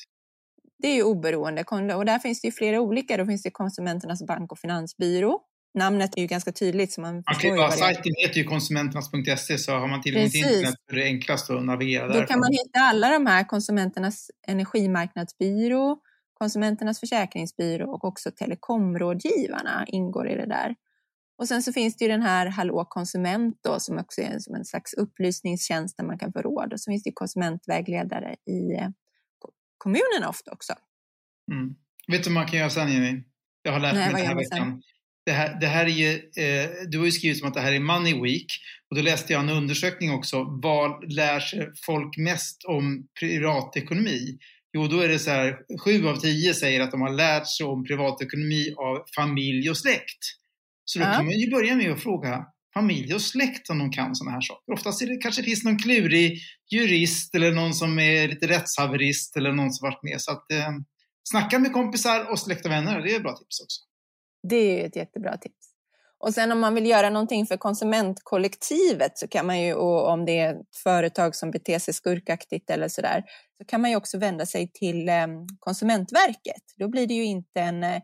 Det 0.78 0.88
är 0.88 0.94
ju 0.94 1.02
oberoende 1.02 1.64
och 1.94 2.04
där 2.04 2.18
finns 2.18 2.40
det 2.40 2.48
ju 2.48 2.52
flera 2.52 2.80
olika. 2.80 3.16
Då 3.16 3.26
finns 3.26 3.42
det 3.42 3.50
Konsumenternas 3.50 4.26
bank 4.26 4.52
och 4.52 4.58
finansbyrå. 4.58 5.40
Namnet 5.78 6.16
är 6.16 6.20
ju 6.20 6.26
ganska 6.26 6.52
tydligt. 6.52 6.92
Så 6.92 7.00
man 7.00 7.18
okay, 7.18 7.50
ja, 7.50 7.70
sajten 7.70 8.12
heter 8.22 8.38
ju 8.38 8.44
konsumenternas.se 8.44 9.58
så 9.58 9.72
har 9.72 9.88
man 9.88 10.02
tillgång 10.02 10.30
till 10.30 10.44
internet 10.44 10.74
är 10.92 10.96
det 10.96 11.04
enklast 11.04 11.50
att 11.50 11.64
navigera 11.64 12.08
där. 12.08 12.20
Då 12.20 12.26
kan 12.26 12.40
man 12.40 12.52
hitta 12.52 12.78
alla 12.80 13.10
de 13.10 13.26
här 13.26 13.44
Konsumenternas 13.44 14.30
energimarknadsbyrå, 14.48 15.98
Konsumenternas 16.38 17.00
försäkringsbyrå 17.00 17.90
och 17.90 18.04
också 18.04 18.30
telekområdgivarna 18.30 19.84
ingår 19.86 20.28
i 20.28 20.34
det 20.34 20.46
där. 20.46 20.74
Och 21.38 21.48
sen 21.48 21.62
så 21.62 21.72
finns 21.72 21.96
det 21.96 22.04
ju 22.04 22.10
den 22.10 22.22
här 22.22 22.46
Hallå 22.46 22.84
konsument 22.84 23.58
då, 23.62 23.80
som 23.80 23.98
också 23.98 24.20
är 24.20 24.38
som 24.38 24.54
en 24.54 24.64
slags 24.64 24.94
upplysningstjänst 24.94 25.96
där 25.96 26.04
man 26.04 26.18
kan 26.18 26.32
få 26.32 26.42
råd. 26.42 26.72
Och 26.72 26.80
så 26.80 26.90
finns 26.90 27.02
det 27.02 27.12
konsumentvägledare 27.14 28.36
i 28.46 28.74
eh, 28.74 28.88
kommunerna 29.78 30.28
ofta 30.28 30.52
också. 30.52 30.72
Mm. 31.52 31.74
Vet 32.08 32.24
du 32.24 32.30
vad 32.30 32.34
man 32.34 32.46
kan 32.46 32.58
göra 32.58 32.70
sen 32.70 32.92
Jenny? 32.92 33.22
Jag 33.62 33.72
har 33.72 33.80
lärt 33.80 33.94
mig 33.94 34.12
Nej, 34.12 34.22
den 34.22 34.26
här 34.26 34.34
veckan. 34.34 34.82
Det 35.26 35.32
här, 35.32 35.60
det 35.60 35.66
här 35.66 35.84
är 35.84 35.90
ju, 35.90 36.12
eh, 36.14 36.70
du 36.88 36.98
har 36.98 37.04
ju 37.04 37.12
skrivit 37.12 37.38
som 37.38 37.48
att 37.48 37.54
det 37.54 37.60
här 37.60 37.72
är 37.72 37.80
Money 37.80 38.22
Week 38.22 38.46
och 38.90 38.96
då 38.96 39.02
läste 39.02 39.32
jag 39.32 39.42
en 39.42 39.50
undersökning 39.50 40.10
också. 40.12 40.44
Vad 40.62 41.12
lär 41.12 41.40
sig 41.40 41.72
folk 41.86 42.16
mest 42.16 42.64
om 42.64 43.08
privatekonomi? 43.20 44.38
Jo, 44.76 44.86
då 44.86 45.00
är 45.00 45.08
det 45.08 45.18
så 45.18 45.30
här, 45.30 45.58
sju 45.84 46.06
av 46.08 46.16
tio 46.16 46.54
säger 46.54 46.80
att 46.80 46.90
de 46.90 47.00
har 47.00 47.12
lärt 47.12 47.46
sig 47.46 47.66
om 47.66 47.84
privatekonomi 47.84 48.74
av 48.76 49.04
familj 49.16 49.70
och 49.70 49.76
släkt. 49.76 50.22
Så 50.84 50.98
då 50.98 51.04
ja. 51.04 51.12
kan 51.12 51.24
man 51.24 51.34
ju 51.34 51.50
börja 51.50 51.76
med 51.76 51.92
att 51.92 52.02
fråga 52.02 52.46
familj 52.74 53.14
och 53.14 53.22
släkt 53.22 53.70
om 53.70 53.78
de 53.78 53.90
kan 53.90 54.14
sådana 54.14 54.34
här 54.34 54.40
saker. 54.40 54.72
Oftast 54.72 55.02
är 55.02 55.06
det 55.06 55.16
kanske 55.16 55.42
finns 55.42 55.64
någon 55.64 55.78
klurig 55.78 56.40
jurist 56.70 57.34
eller 57.34 57.52
någon 57.52 57.74
som 57.74 57.98
är 57.98 58.28
lite 58.28 58.46
rättshaverist 58.46 59.36
eller 59.36 59.52
någon 59.52 59.72
som 59.72 59.88
varit 59.88 60.02
med. 60.02 60.20
Så 60.20 60.32
att 60.32 60.52
eh, 60.52 60.72
snacka 61.28 61.58
med 61.58 61.72
kompisar 61.72 62.30
och 62.30 62.38
släkt 62.38 62.66
och 62.66 62.72
vänner, 62.72 63.00
det 63.00 63.12
är 63.12 63.16
ett 63.16 63.22
bra 63.22 63.36
tips 63.36 63.60
också. 63.60 63.80
Det 64.48 64.80
är 64.80 64.86
ett 64.86 64.96
jättebra 64.96 65.36
tips. 65.36 65.75
Och 66.26 66.34
sen 66.34 66.52
om 66.52 66.60
man 66.60 66.74
vill 66.74 66.86
göra 66.86 67.10
någonting 67.10 67.46
för 67.46 67.56
konsumentkollektivet 67.56 69.18
så 69.18 69.28
kan 69.28 69.46
man 69.46 69.60
ju, 69.60 69.74
och 69.74 70.08
om 70.08 70.24
det 70.24 70.38
är 70.38 70.54
ett 70.54 70.76
företag 70.82 71.34
som 71.34 71.50
beter 71.50 71.78
sig 71.78 71.94
skurkaktigt 71.94 72.70
eller 72.70 72.88
sådär, 72.88 73.24
så 73.58 73.64
kan 73.64 73.80
man 73.80 73.90
ju 73.90 73.96
också 73.96 74.18
vända 74.18 74.46
sig 74.46 74.70
till 74.72 75.08
ehm, 75.08 75.46
Konsumentverket. 75.58 76.62
Då 76.76 76.88
blir 76.88 77.06
det 77.06 77.14
ju 77.14 77.24
inte 77.24 77.60
en 77.60 77.84
eh, 77.84 78.02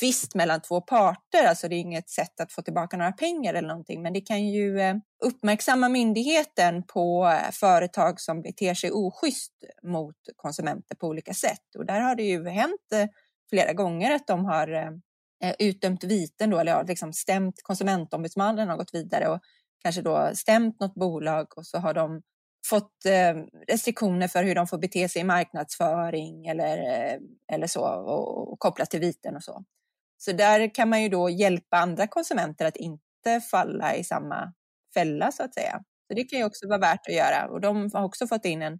tvist 0.00 0.34
mellan 0.34 0.62
två 0.62 0.80
parter, 0.80 1.44
alltså 1.44 1.68
det 1.68 1.74
är 1.74 1.80
inget 1.80 2.10
sätt 2.10 2.40
att 2.40 2.52
få 2.52 2.62
tillbaka 2.62 2.96
några 2.96 3.12
pengar 3.12 3.54
eller 3.54 3.68
någonting, 3.68 4.02
men 4.02 4.12
det 4.12 4.20
kan 4.20 4.48
ju 4.48 4.80
eh, 4.80 4.94
uppmärksamma 5.24 5.88
myndigheten 5.88 6.82
på 6.86 7.26
eh, 7.26 7.50
företag 7.52 8.20
som 8.20 8.42
beter 8.42 8.74
sig 8.74 8.90
oschysst 8.92 9.52
mot 9.82 10.16
konsumenter 10.36 10.96
på 10.96 11.06
olika 11.06 11.34
sätt. 11.34 11.76
Och 11.78 11.86
där 11.86 12.00
har 12.00 12.14
det 12.14 12.22
ju 12.22 12.48
hänt 12.48 13.10
flera 13.50 13.72
gånger 13.72 14.10
att 14.10 14.26
de 14.26 14.44
har 14.44 15.02
Eh, 15.42 15.54
utdömt 15.58 16.04
viten 16.04 16.50
då, 16.50 16.58
eller 16.58 16.84
liksom 16.84 17.12
stämt 17.12 17.62
konsumentombudsmannen 17.62 18.68
har 18.68 18.76
gått 18.76 18.94
vidare 18.94 19.28
och 19.28 19.40
kanske 19.82 20.02
då 20.02 20.30
stämt 20.34 20.80
något 20.80 20.94
bolag 20.94 21.58
och 21.58 21.66
så 21.66 21.78
har 21.78 21.94
de 21.94 22.22
fått 22.66 23.04
eh, 23.06 23.34
restriktioner 23.68 24.28
för 24.28 24.44
hur 24.44 24.54
de 24.54 24.66
får 24.66 24.78
bete 24.78 25.08
sig 25.08 25.20
i 25.20 25.24
marknadsföring 25.24 26.46
eller, 26.46 26.78
eh, 26.78 27.18
eller 27.52 27.66
så 27.66 27.80
och, 27.80 28.52
och 28.52 28.58
kopplat 28.58 28.90
till 28.90 29.00
viten 29.00 29.36
och 29.36 29.44
så. 29.44 29.64
Så 30.18 30.32
där 30.32 30.74
kan 30.74 30.88
man 30.88 31.02
ju 31.02 31.08
då 31.08 31.30
hjälpa 31.30 31.76
andra 31.76 32.06
konsumenter 32.06 32.66
att 32.66 32.76
inte 32.76 33.40
falla 33.50 33.96
i 33.96 34.04
samma 34.04 34.52
fälla 34.94 35.32
så 35.32 35.42
att 35.42 35.54
säga. 35.54 35.82
Så 36.08 36.14
det 36.14 36.24
kan 36.24 36.38
ju 36.38 36.44
också 36.44 36.68
vara 36.68 36.78
värt 36.78 37.06
att 37.08 37.14
göra 37.14 37.48
och 37.48 37.60
de 37.60 37.90
har 37.94 38.04
också 38.04 38.26
fått 38.26 38.44
in 38.44 38.62
en, 38.62 38.78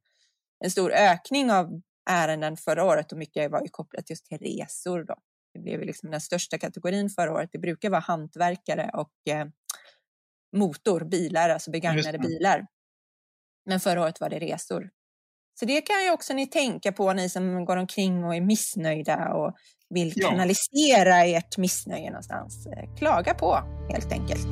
en 0.64 0.70
stor 0.70 0.92
ökning 0.92 1.51
av 1.51 1.81
ärenden 2.11 2.57
förra 2.57 2.85
året 2.85 3.12
och 3.12 3.18
mycket 3.18 3.51
var 3.51 3.61
ju 3.62 3.68
kopplat 3.68 4.11
just 4.11 4.27
till 4.27 4.38
resor 4.38 5.05
då. 5.05 5.14
Det 5.55 5.61
blev 5.61 5.81
liksom 5.81 6.11
den 6.11 6.21
största 6.21 6.59
kategorin 6.59 7.11
förra 7.11 7.33
året. 7.33 7.51
Det 7.53 7.59
brukar 7.59 7.91
vara 7.91 8.01
hantverkare 8.01 8.91
och 8.95 9.33
eh, 9.33 9.47
motor, 10.57 11.05
bilar, 11.05 11.51
alltså 11.51 11.71
begagnade 11.71 12.19
bilar. 12.19 12.67
Men 13.67 13.81
förra 13.81 14.03
året 14.03 14.21
var 14.21 14.31
det 14.31 14.38
resor. 14.38 14.91
Så 15.61 15.65
det 15.65 15.81
kan 15.81 16.05
ju 16.05 16.11
också 16.11 16.35
ni 16.35 16.47
tänka 16.47 16.93
på, 16.93 17.12
ni 17.12 17.29
som 17.29 17.65
går 17.65 17.77
omkring 17.77 18.25
och 18.25 18.35
är 18.35 18.41
missnöjda 18.41 19.35
och 19.35 19.55
vill 19.88 20.12
ja. 20.17 20.29
kanalisera 20.29 21.25
ert 21.25 21.59
missnöje 21.59 22.11
någonstans. 22.11 22.67
Eh, 22.67 22.95
klaga 22.99 23.35
på, 23.35 23.59
helt 23.88 24.12
enkelt. 24.12 24.47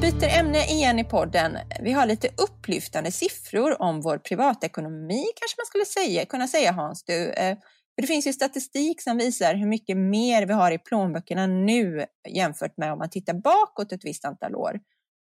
Vi 0.00 0.26
ämne 0.26 0.64
igen 0.64 0.98
i 0.98 1.04
podden, 1.04 1.58
vi 1.82 1.92
har 1.92 2.06
lite 2.06 2.28
upplyftande 2.28 3.12
siffror 3.12 3.82
om 3.82 4.00
vår 4.00 4.18
privatekonomi 4.18 5.24
kanske 5.36 5.56
man 5.58 5.66
skulle 5.66 5.84
säga, 5.84 6.24
kunna 6.24 6.48
säga 6.48 6.72
Hans. 6.72 7.04
Du, 7.04 7.32
eh, 7.32 7.56
för 7.94 8.02
det 8.02 8.06
finns 8.06 8.26
ju 8.26 8.32
statistik 8.32 9.02
som 9.02 9.16
visar 9.16 9.54
hur 9.54 9.66
mycket 9.66 9.96
mer 9.96 10.46
vi 10.46 10.52
har 10.52 10.72
i 10.72 10.78
plånböckerna 10.78 11.46
nu 11.46 12.04
jämfört 12.28 12.76
med 12.76 12.92
om 12.92 12.98
man 12.98 13.10
tittar 13.10 13.34
bakåt 13.34 13.92
ett 13.92 14.04
visst 14.04 14.24
antal 14.24 14.54
år. 14.54 14.80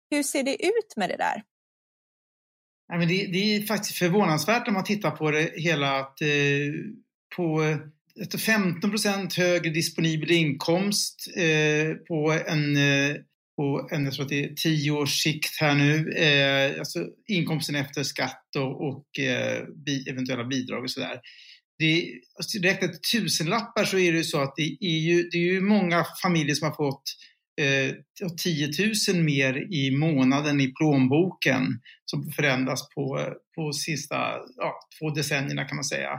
Hur 0.10 0.24
ser 0.24 0.44
det 0.44 0.66
ut 0.66 0.94
med 0.98 1.10
det 1.10 1.18
där? 1.18 1.44
Nej, 2.90 3.00
men 3.00 3.08
det, 3.08 3.28
det 3.28 3.56
är 3.56 3.62
faktiskt 3.62 3.98
förvånansvärt 3.98 4.68
om 4.68 4.74
man 4.74 4.84
tittar 4.84 5.12
på 5.12 5.32
det 5.32 5.52
hela 5.56 6.00
att 6.00 6.22
eh, 6.22 6.28
på 7.36 7.78
15 8.46 8.90
procent 8.90 9.34
högre 9.34 9.70
disponibel 9.70 10.32
inkomst 10.32 11.28
eh, 11.38 11.96
på 12.08 12.40
en 12.48 12.78
eh, 12.78 13.16
på 13.56 13.90
en, 13.92 14.06
jag 14.06 14.14
tror 14.14 14.24
att 14.26 14.30
det 14.30 14.44
är 14.44 14.54
tio 14.54 14.92
års 14.92 15.22
sikt 15.24 15.58
här 15.60 15.76
nu, 15.76 16.12
eh, 16.12 16.80
alltså 16.80 17.08
inkomsten 17.28 17.76
efter 17.76 18.04
skatt 18.04 18.56
och, 18.58 18.88
och 18.88 19.20
eh, 19.20 19.64
bi, 19.86 20.10
eventuella 20.10 20.44
bidrag 20.44 20.84
och 20.84 20.92
sådär. 20.92 21.20
Det, 21.80 22.06
alltså, 22.38 22.60
räknat 22.60 22.92
till 22.92 23.22
tusenlappar 23.22 23.86
så 23.86 23.98
är 23.98 24.12
det 24.12 24.18
ju 24.18 24.24
så 24.24 24.42
att 24.42 24.54
det 24.56 24.78
är 24.80 25.00
ju, 25.00 25.24
det 25.32 25.38
är 25.38 25.54
ju 25.54 25.62
många 25.62 26.06
familjer 26.24 26.56
som 26.56 26.68
har 26.68 26.76
fått 26.76 27.04
eh, 27.62 27.96
10 28.44 28.70
000 29.14 29.24
mer 29.24 29.74
i 29.74 29.92
månaden 29.92 30.62
i 30.62 30.68
plånboken 30.68 31.80
som 32.06 32.32
förändras 32.32 32.90
på, 32.96 33.34
på 33.56 33.74
sista 33.74 34.16
ja, 34.58 34.80
två 35.00 35.10
decennierna 35.10 35.66
kan 35.66 35.76
man 35.76 35.84
säga. 35.84 36.10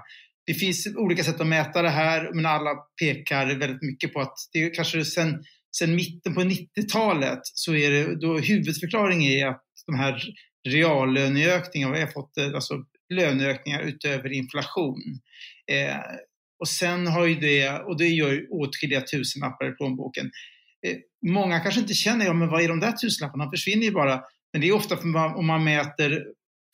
Det 0.47 0.55
finns 0.55 0.87
olika 0.97 1.25
sätt 1.25 1.41
att 1.41 1.47
mäta 1.47 1.83
det 1.83 1.91
här 1.91 2.31
men 2.35 2.47
alla 2.47 2.75
pekar 3.01 3.47
väldigt 3.47 3.83
mycket 3.83 4.13
på 4.13 4.21
att 4.21 4.35
det 4.53 4.59
är 4.59 4.75
kanske 4.75 5.05
sen 5.05 5.45
sen 5.79 5.97
mitten 5.97 6.35
på 6.35 6.41
90-talet 6.41 7.41
så 7.43 7.75
är 7.75 7.91
det, 7.91 8.21
då 8.21 8.39
huvudförklaringen 8.39 9.33
är 9.33 9.47
att 9.47 9.63
de 9.87 9.95
här 9.95 10.23
reallöneökningarna, 10.69 11.95
vi 11.95 12.01
har 12.01 12.07
fått 12.07 12.39
eh, 12.39 12.55
alltså 12.55 12.75
löneökningar 13.15 13.83
utöver 13.83 14.33
inflation. 14.33 15.03
Eh, 15.73 15.97
och 16.61 16.69
sen 16.69 17.07
har 17.07 17.27
ju 17.27 17.35
det, 17.35 17.71
och 17.71 17.99
det 17.99 18.09
gör 18.09 18.33
ju 18.33 18.49
åtskilliga 18.49 19.01
tusenlappar 19.01 19.69
i 19.69 19.73
plånboken. 19.73 20.31
Eh, 20.87 20.97
många 21.33 21.61
kanske 21.61 21.81
inte 21.81 21.95
känner, 21.95 22.27
ja 22.27 22.33
men 22.33 22.49
vad 22.49 22.63
är 22.63 22.69
de 22.69 22.81
där 22.81 22.93
tusenlapparna? 22.93 23.45
De 23.45 23.51
försvinner 23.51 23.85
ju 23.85 23.93
bara. 23.93 24.21
Men 24.53 24.61
det 24.61 24.69
är 24.69 24.73
ofta 24.73 24.99
om 25.37 25.47
man 25.47 25.65
mäter 25.65 26.25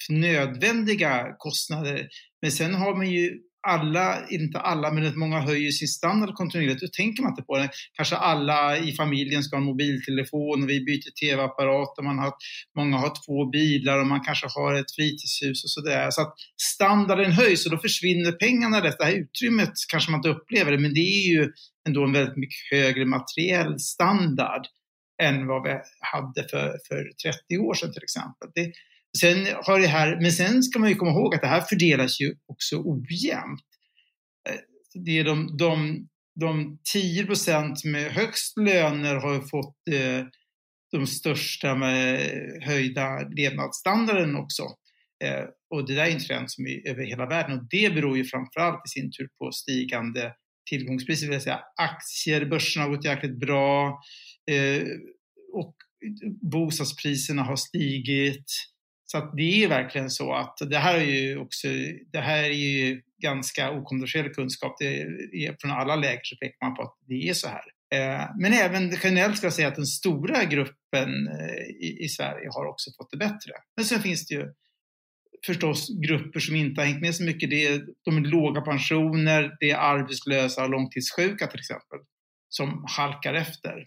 nödvändiga 0.09 1.35
kostnader. 1.39 2.09
Men 2.43 2.53
sen 2.53 2.75
har 2.75 2.97
man 2.97 3.11
ju 3.11 3.39
alla, 3.63 4.29
inte 4.29 4.59
alla, 4.59 4.91
men 4.93 5.19
många 5.19 5.41
höjer 5.41 5.71
sin 5.71 5.89
standard 5.89 6.35
kontinuerligt. 6.35 6.81
Då 6.81 6.89
tänker 6.89 7.23
man 7.23 7.33
inte 7.33 7.43
på 7.43 7.59
det. 7.59 7.71
Kanske 7.97 8.17
alla 8.17 8.79
i 8.79 8.93
familjen 8.93 9.43
ska 9.43 9.57
ha 9.57 9.61
en 9.61 9.67
mobiltelefon 9.67 10.63
och 10.63 10.69
vi 10.69 10.81
byter 10.81 11.11
tv-apparat 11.21 11.99
och 11.99 12.05
man 12.05 12.19
har, 12.19 12.33
många 12.77 12.97
har 12.97 13.13
två 13.27 13.51
bilar 13.51 13.99
och 14.01 14.07
man 14.07 14.21
kanske 14.21 14.47
har 14.51 14.75
ett 14.75 14.95
fritidshus 14.95 15.65
och 15.65 15.71
sådär. 15.71 16.11
Så 16.11 16.23
att 16.23 16.35
standarden 16.63 17.33
höjs 17.33 17.67
och 17.67 17.73
då 17.73 17.79
försvinner 17.79 18.33
pengarna. 18.33 18.81
Det 18.81 19.05
här 19.05 19.13
utrymmet 19.13 19.73
kanske 19.89 20.11
man 20.11 20.19
inte 20.19 20.29
upplever 20.29 20.73
det, 20.73 20.79
men 20.79 20.95
det 20.95 21.01
är 21.01 21.29
ju 21.29 21.53
ändå 21.89 22.05
en 22.05 22.13
väldigt 22.13 22.37
mycket 22.37 22.71
högre 22.71 23.05
materiell 23.05 23.81
standard 23.81 24.67
än 25.23 25.47
vad 25.47 25.63
vi 25.63 25.71
hade 26.01 26.49
för, 26.51 26.79
för 26.89 27.11
30 27.49 27.59
år 27.59 27.75
sedan 27.75 27.93
till 27.93 28.03
exempel. 28.03 28.49
Det, 28.55 28.73
Sen 29.19 29.47
har 29.65 29.81
det 29.81 29.87
här, 29.87 30.21
men 30.21 30.33
sen 30.33 30.63
ska 30.63 30.79
man 30.79 30.89
ju 30.89 30.95
komma 30.95 31.11
ihåg 31.11 31.35
att 31.35 31.41
det 31.41 31.47
här 31.47 31.61
fördelas 31.61 32.21
ju 32.21 32.35
också 32.47 32.77
ojämnt. 32.77 33.61
Eh, 34.49 34.57
det 35.05 35.19
är 35.19 35.25
de, 35.25 35.57
de, 35.57 36.09
de 36.41 36.79
10 36.93 37.27
procent 37.27 37.85
med 37.85 38.13
högst 38.13 38.59
löner 38.59 39.15
har 39.15 39.41
fått 39.41 39.77
eh, 39.91 40.27
de 40.93 41.07
största 41.07 41.75
med 41.75 42.21
höjda 42.63 43.29
levnadsstandarden 43.37 44.37
också. 44.37 44.63
Eh, 45.25 45.45
och 45.71 45.87
det 45.87 45.95
där 45.95 46.05
är 46.05 46.11
en 46.11 46.21
trend 46.21 46.51
som 46.51 46.67
är 46.67 46.89
över 46.89 47.05
hela 47.05 47.27
världen 47.27 47.59
och 47.59 47.65
det 47.71 47.95
beror 47.95 48.17
ju 48.17 48.25
framförallt 48.25 48.83
i 48.87 48.89
sin 48.89 49.11
tur 49.13 49.29
på 49.39 49.53
stigande 49.53 50.35
tillgångspriser, 50.71 51.29
vill 51.29 51.41
säga 51.41 51.61
aktier, 51.77 52.45
börsen 52.45 52.83
har 52.83 52.91
gått 52.91 53.05
jäkligt 53.05 53.41
bra 53.41 54.01
eh, 54.51 54.83
och 55.53 55.75
bostadspriserna 56.53 57.43
har 57.43 57.57
stigit. 57.57 58.53
Så 59.11 59.19
att 59.19 59.37
det 59.37 59.65
är 59.65 59.69
verkligen 59.69 60.11
så 60.11 60.33
att 60.33 60.59
det 60.71 60.79
här 60.79 60.95
är 60.95 61.05
ju 61.05 61.39
också, 61.39 61.69
det 62.13 62.21
här 62.21 62.43
är 62.43 62.49
ju 62.49 63.03
ganska 63.23 63.71
okontroversiell 63.71 64.35
kunskap. 64.35 64.77
Det 64.79 65.01
är, 65.47 65.57
från 65.61 65.71
alla 65.71 65.97
läger 65.97 66.21
så 66.23 66.37
pekar 66.37 66.67
man 66.67 66.77
på 66.77 66.83
att 66.83 66.97
det 67.09 67.29
är 67.29 67.35
så 67.35 67.49
här. 67.49 67.65
Eh, 67.95 68.27
men 68.39 68.53
även 68.53 68.97
generellt 69.03 69.37
ska 69.37 69.47
jag 69.47 69.55
säga 69.55 69.69
att 69.69 69.75
den 69.75 69.87
stora 69.87 70.45
gruppen 70.45 71.29
eh, 71.29 71.87
i, 71.87 71.99
i 72.01 72.09
Sverige 72.09 72.49
har 72.51 72.67
också 72.67 72.91
fått 72.99 73.11
det 73.11 73.17
bättre. 73.17 73.53
Men 73.77 73.85
sen 73.85 74.01
finns 74.01 74.27
det 74.27 74.35
ju 74.35 74.53
förstås 75.47 75.89
grupper 76.09 76.41
som 76.41 76.57
inte 76.57 76.81
har 76.81 76.87
hängt 76.87 77.03
med 77.03 77.15
så 77.15 77.25
mycket. 77.25 77.51
Det 77.51 77.67
är 77.67 77.83
de 78.05 78.15
med 78.15 78.27
låga 78.27 78.61
pensioner, 78.61 79.57
det 79.61 79.71
är 79.71 79.77
arbetslösa 79.77 80.65
och 80.65 80.71
långtidssjuka 80.71 81.47
till 81.47 81.61
exempel, 81.61 81.99
som 82.49 82.85
halkar 82.97 83.35
efter. 83.35 83.85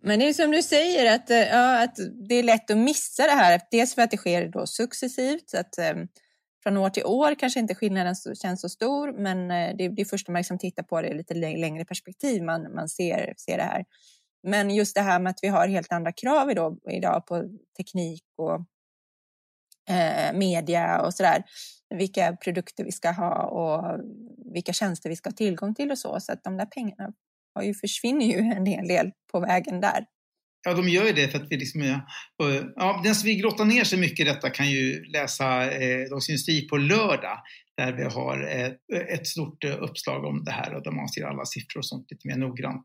Men 0.00 0.18
det 0.18 0.28
är 0.28 0.32
som 0.32 0.50
du 0.50 0.62
säger 0.62 1.14
att, 1.14 1.30
eh, 1.30 1.38
ja, 1.38 1.82
att 1.82 1.96
det 2.28 2.34
är 2.34 2.42
lätt 2.42 2.70
att 2.70 2.78
missa 2.78 3.22
det 3.22 3.32
här. 3.32 3.60
Dels 3.70 3.94
för 3.94 4.02
att 4.02 4.10
det 4.10 4.16
sker 4.16 4.48
då 4.48 4.66
successivt. 4.66 5.50
Så 5.50 5.58
att, 5.58 5.78
eh, 5.78 5.94
från 6.62 6.76
år 6.76 6.90
till 6.90 7.04
år 7.04 7.34
kanske 7.34 7.60
inte 7.60 7.74
skillnaden 7.74 8.14
känns 8.42 8.60
så 8.60 8.68
stor 8.68 9.12
men 9.12 9.50
eh, 9.50 9.76
det, 9.76 9.88
det 9.88 10.02
är 10.02 10.04
först 10.04 10.28
när 10.28 10.32
man 10.32 10.40
liksom 10.40 10.58
tittar 10.58 10.82
på 10.82 11.02
det 11.02 11.08
i 11.08 11.14
lite 11.14 11.34
längre 11.34 11.84
perspektiv 11.84 12.42
man, 12.42 12.74
man 12.74 12.88
ser, 12.88 13.34
ser 13.36 13.56
det 13.56 13.62
här. 13.62 13.84
Men 14.42 14.70
just 14.70 14.94
det 14.94 15.00
här 15.00 15.20
med 15.20 15.30
att 15.30 15.38
vi 15.42 15.48
har 15.48 15.68
helt 15.68 15.92
andra 15.92 16.12
krav 16.12 16.50
idag, 16.50 16.78
idag 16.90 17.26
på 17.26 17.44
teknik 17.76 18.24
och 18.36 18.54
eh, 19.94 20.32
media 20.32 21.00
och 21.00 21.14
sådär. 21.14 21.44
Vilka 21.94 22.36
produkter 22.36 22.84
vi 22.84 22.92
ska 22.92 23.10
ha 23.10 23.44
och 23.44 24.00
vilka 24.54 24.72
tjänster 24.72 25.10
vi 25.10 25.16
ska 25.16 25.30
ha 25.30 25.34
tillgång 25.34 25.74
till 25.74 25.90
och 25.90 25.98
så. 25.98 26.20
Så 26.20 26.32
att 26.32 26.44
de 26.44 26.56
där 26.56 26.66
pengarna 26.66 27.12
har 27.54 27.62
ju, 27.62 27.74
försvinner 27.74 28.26
ju 28.26 28.38
en 28.38 28.66
hel 28.66 28.88
del 28.88 29.10
på 29.32 29.40
vägen 29.40 29.80
där. 29.80 30.06
Ja, 30.64 30.74
de 30.74 30.88
gör 30.88 31.06
ju 31.06 31.12
det 31.12 31.28
för 31.28 31.38
att 31.38 31.50
vi 31.50 31.56
liksom, 31.56 32.02
ja, 32.76 33.00
den 33.04 33.14
som 33.14 33.26
vill 33.26 33.40
grotta 33.40 33.64
ner 33.64 33.84
sig 33.84 33.98
mycket 33.98 34.20
i 34.20 34.30
detta 34.30 34.50
kan 34.50 34.70
ju 34.70 35.04
läsa 35.04 35.70
eh, 35.70 36.08
Dagens 36.08 36.28
Industri 36.28 36.68
på 36.68 36.76
lördag 36.76 37.38
där 37.76 37.92
vi 37.92 38.04
har 38.04 38.42
eh, 38.42 38.72
ett 39.14 39.26
stort 39.26 39.64
eh, 39.64 39.82
uppslag 39.82 40.24
om 40.24 40.44
det 40.44 40.50
här 40.50 40.74
och 40.74 40.82
där 40.82 40.90
man 40.90 41.08
ser 41.08 41.24
alla 41.24 41.44
siffror 41.44 41.78
och 41.78 41.86
sånt 41.86 42.10
lite 42.10 42.28
mer 42.28 42.36
noggrant. 42.36 42.84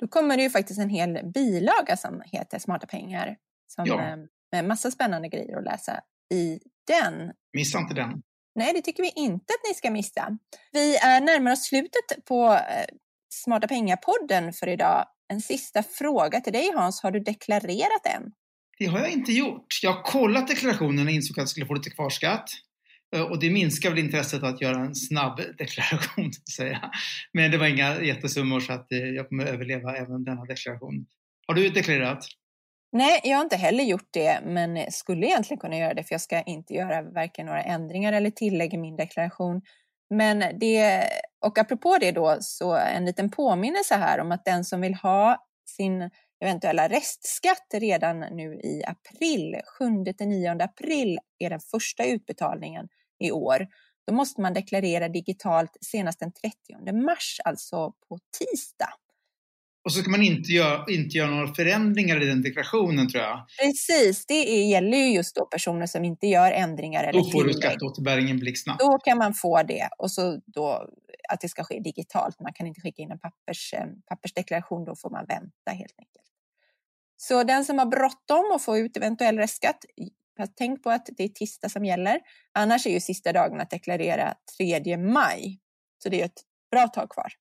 Då 0.00 0.08
kommer 0.08 0.36
det 0.36 0.42
ju 0.42 0.50
faktiskt 0.50 0.80
en 0.80 0.90
hel 0.90 1.20
bilaga 1.34 1.96
som 1.96 2.22
heter 2.32 2.58
Smarta 2.58 2.86
pengar 2.86 3.36
som, 3.66 3.86
ja. 3.86 4.00
Eh, 4.02 4.16
med 4.52 4.64
massa 4.64 4.90
spännande 4.90 5.28
grejer 5.28 5.58
att 5.58 5.64
läsa 5.64 6.00
i 6.34 6.58
den. 6.86 7.32
Missa 7.52 7.78
inte 7.78 7.94
den. 7.94 8.22
Nej, 8.54 8.72
det 8.72 8.82
tycker 8.82 9.02
vi 9.02 9.12
inte 9.16 9.54
att 9.54 9.70
ni 9.70 9.74
ska 9.74 9.90
missa. 9.90 10.38
Vi 10.72 10.96
är 10.96 11.20
närmare 11.20 11.52
oss 11.52 11.64
slutet 11.64 12.24
på 12.24 12.52
eh, 12.52 12.84
Smarta 13.32 13.68
pengar-podden 13.68 14.52
för 14.52 14.68
idag. 14.68 15.06
En 15.28 15.40
sista 15.40 15.82
fråga 15.82 16.40
till 16.40 16.52
dig 16.52 16.72
Hans, 16.74 17.02
har 17.02 17.10
du 17.10 17.20
deklarerat 17.20 18.06
än? 18.16 18.32
Det 18.78 18.86
har 18.86 18.98
jag 18.98 19.10
inte 19.10 19.32
gjort. 19.32 19.66
Jag 19.82 19.92
har 19.92 20.02
kollat 20.02 20.48
deklarationen 20.48 21.06
och 21.06 21.12
insåg 21.12 21.38
att 21.38 21.42
jag 21.42 21.48
skulle 21.48 21.66
få 21.66 21.74
lite 21.74 21.90
kvarskatt. 21.90 22.50
Eh, 23.16 23.22
och 23.22 23.40
det 23.40 23.50
minskar 23.50 23.90
väl 23.90 23.98
intresset 23.98 24.42
att 24.42 24.60
göra 24.60 24.80
en 24.80 24.94
snabb 24.94 25.40
deklaration, 25.58 26.32
säga. 26.56 26.90
Men 27.32 27.50
det 27.50 27.58
var 27.58 27.66
inga 27.66 28.02
jättesummor 28.02 28.60
så 28.60 28.72
att 28.72 28.92
eh, 28.92 28.98
jag 28.98 29.28
kommer 29.28 29.46
överleva 29.46 29.96
även 29.96 30.24
denna 30.24 30.44
deklaration. 30.44 31.06
Har 31.46 31.54
du 31.54 31.68
deklarerat? 31.68 32.24
Nej, 32.92 33.20
jag 33.24 33.36
har 33.36 33.42
inte 33.42 33.56
heller 33.56 33.84
gjort 33.84 34.08
det, 34.10 34.40
men 34.44 34.92
skulle 34.92 35.26
egentligen 35.26 35.60
kunna 35.60 35.76
göra 35.76 35.94
det 35.94 36.04
för 36.04 36.14
jag 36.14 36.20
ska 36.20 36.42
inte 36.42 36.74
göra 36.74 37.02
varken 37.02 37.46
några 37.46 37.62
ändringar 37.62 38.12
eller 38.12 38.30
tillägg 38.30 38.74
i 38.74 38.78
min 38.78 38.96
deklaration. 38.96 39.62
Men 40.10 40.58
det, 40.58 41.08
och 41.40 41.58
apropå 41.58 41.98
det 42.00 42.12
då, 42.12 42.38
så 42.40 42.76
en 42.76 43.04
liten 43.04 43.30
påminnelse 43.30 43.94
här 43.94 44.20
om 44.20 44.32
att 44.32 44.44
den 44.44 44.64
som 44.64 44.80
vill 44.80 44.94
ha 44.94 45.46
sin 45.76 46.10
eventuella 46.40 46.88
restskatt 46.88 47.66
redan 47.74 48.20
nu 48.20 48.54
i 48.54 48.82
april, 48.86 49.60
7-9 49.80 50.64
april 50.64 51.18
är 51.38 51.50
den 51.50 51.60
första 51.60 52.04
utbetalningen 52.04 52.88
i 53.18 53.32
år. 53.32 53.66
Då 54.06 54.14
måste 54.14 54.40
man 54.40 54.54
deklarera 54.54 55.08
digitalt 55.08 55.76
senast 55.80 56.20
den 56.20 56.32
30 56.32 56.92
mars, 56.92 57.40
alltså 57.44 57.92
på 58.08 58.18
tisdag. 58.38 58.94
Och 59.84 59.92
så 59.92 60.00
ska 60.00 60.10
man 60.10 60.22
inte 60.22 60.52
göra, 60.52 60.84
inte 60.88 61.16
göra 61.16 61.30
några 61.30 61.54
förändringar 61.54 62.22
i 62.22 62.26
den 62.26 62.42
deklarationen 62.42 63.08
tror 63.08 63.22
jag. 63.22 63.46
Precis, 63.62 64.26
det 64.26 64.42
gäller 64.44 64.98
ju 64.98 65.14
just 65.14 65.36
då 65.36 65.46
personer 65.46 65.86
som 65.86 66.04
inte 66.04 66.26
gör 66.26 66.52
ändringar 66.52 67.04
eller 67.04 67.18
Då 67.18 67.24
får 67.24 67.30
tillägg. 67.30 67.46
du 67.46 67.52
skatteåterbäringen 67.52 68.38
blixtsnabbt. 68.38 68.80
Då 68.80 68.98
kan 68.98 69.18
man 69.18 69.34
få 69.34 69.62
det 69.62 69.88
och 69.98 70.10
så 70.10 70.40
då 70.46 70.88
att 71.28 71.40
det 71.40 71.48
ska 71.48 71.64
ske 71.64 71.80
digitalt. 71.80 72.40
Man 72.40 72.52
kan 72.52 72.66
inte 72.66 72.80
skicka 72.80 73.02
in 73.02 73.10
en 73.10 73.18
pappers, 73.18 73.74
pappersdeklaration, 74.08 74.84
då 74.84 74.96
får 74.96 75.10
man 75.10 75.26
vänta 75.28 75.70
helt 75.70 75.94
enkelt. 75.98 76.26
Så 77.16 77.44
den 77.44 77.64
som 77.64 77.78
har 77.78 77.86
bråttom 77.86 78.52
att 78.54 78.62
få 78.62 78.78
ut 78.78 78.96
eventuell 78.96 79.38
restskatt, 79.38 79.84
tänk 80.58 80.82
på 80.82 80.90
att 80.90 81.08
det 81.16 81.24
är 81.24 81.28
tisdag 81.28 81.68
som 81.68 81.84
gäller. 81.84 82.20
Annars 82.52 82.86
är 82.86 82.90
ju 82.90 83.00
sista 83.00 83.32
dagen 83.32 83.60
att 83.60 83.70
deklarera 83.70 84.34
3 84.58 84.96
maj. 84.96 85.58
Så 86.02 86.08
det 86.08 86.20
är 86.20 86.24
ett 86.24 86.42
bra 86.70 86.88
tag 86.88 87.10
kvar. 87.10 87.32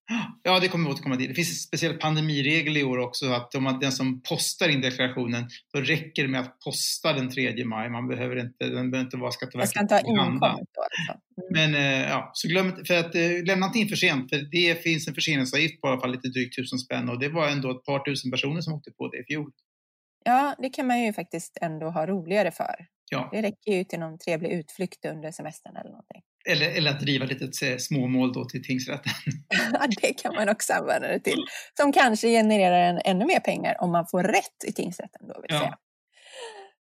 Ja, 0.44 0.60
det 0.60 0.68
kommer 0.68 0.86
vi 0.86 0.92
återkomma 0.94 1.16
till. 1.16 1.28
Det 1.28 1.34
finns 1.34 1.50
en 1.50 1.56
speciell 1.56 1.94
pandemiregel 1.94 2.78
i 2.78 2.84
år 2.84 2.98
också, 2.98 3.32
att 3.32 3.56
om 3.56 3.64
man, 3.64 3.80
den 3.80 3.92
som 3.92 4.22
postar 4.22 4.70
in 4.70 4.82
deklarationen, 4.82 5.50
då 5.74 5.80
räcker 5.80 6.22
det 6.22 6.30
med 6.30 6.42
att 6.42 6.60
posta 6.60 7.14
den 7.14 7.32
3 7.32 7.66
maj. 7.66 7.90
Man 7.90 8.08
behöver 8.08 8.40
inte, 8.40 8.66
den 8.66 8.92
behöver 8.92 9.06
inte 9.06 9.18
vara 9.18 9.32
Skatteverket 9.32 9.76
Jag 9.76 9.88
ska 9.88 9.96
inte 9.96 10.08
ha 10.08 10.24
inkommit 10.34 10.70
då 10.74 10.82
alltså. 10.82 11.14
Mm. 11.40 11.72
Men 11.72 11.76
eh, 11.76 12.10
ja, 12.10 12.32
så 12.34 12.48
glöm 12.48 12.86
för 12.86 13.00
att 13.00 13.16
eh, 13.16 13.44
lämna 13.46 13.66
inte 13.66 13.80
in 13.80 13.90
för 13.90 13.96
sent, 13.96 14.30
för 14.30 14.38
det 14.52 14.84
finns 14.84 15.08
en 15.08 15.14
förseningsavgift 15.14 15.82
på 15.82 15.88
i 15.88 15.92
alla 15.92 16.02
fall 16.02 16.12
lite 16.12 16.28
drygt 16.28 16.56
tusen 16.56 16.80
spänn 16.80 17.10
och 17.10 17.20
det 17.20 17.30
var 17.30 17.50
ändå 17.50 17.72
ett 17.72 17.86
par 17.86 18.00
tusen 18.00 18.32
personer 18.32 18.62
som 18.62 18.74
åkte 18.74 18.92
på 18.92 19.08
det 19.08 19.18
i 19.18 19.24
fjol. 19.24 19.52
Ja, 20.26 20.56
det 20.60 20.70
kan 20.70 20.88
man 20.88 21.04
ju 21.04 21.14
faktiskt 21.14 21.58
ändå 21.62 21.90
ha 21.90 22.08
roligare 22.08 22.52
för. 22.52 22.76
Ja. 23.12 23.30
Det 23.32 23.42
räcker 23.42 23.72
ju 23.72 23.84
till 23.84 24.00
någon 24.00 24.18
trevlig 24.18 24.52
utflykt 24.52 25.06
under 25.06 25.32
semestern 25.32 25.76
eller 25.76 25.90
någonting. 25.90 26.19
Eller, 26.52 26.78
eller 26.78 26.92
att 26.92 27.00
driva 27.00 27.26
lite 27.26 27.80
småmål 27.80 28.34
då 28.34 28.46
till 28.46 28.64
tingsrätten. 28.64 29.12
Ja, 29.74 29.88
det 30.02 30.14
kan 30.14 30.36
man 30.36 30.50
också 30.50 30.74
använda 30.74 31.08
det 31.08 31.20
till. 31.20 31.46
Som 31.78 31.92
kanske 31.92 32.28
genererar 32.28 32.80
en, 32.80 33.02
ännu 33.06 33.26
mer 33.26 33.40
pengar 33.40 33.76
om 33.80 33.92
man 33.92 34.08
får 34.08 34.24
rätt 34.24 34.64
i 34.68 34.74
tingsrätten. 34.74 35.28
Då 35.28 35.42
vill 35.42 35.52
Ja. 35.52 35.60
säga. 35.60 35.78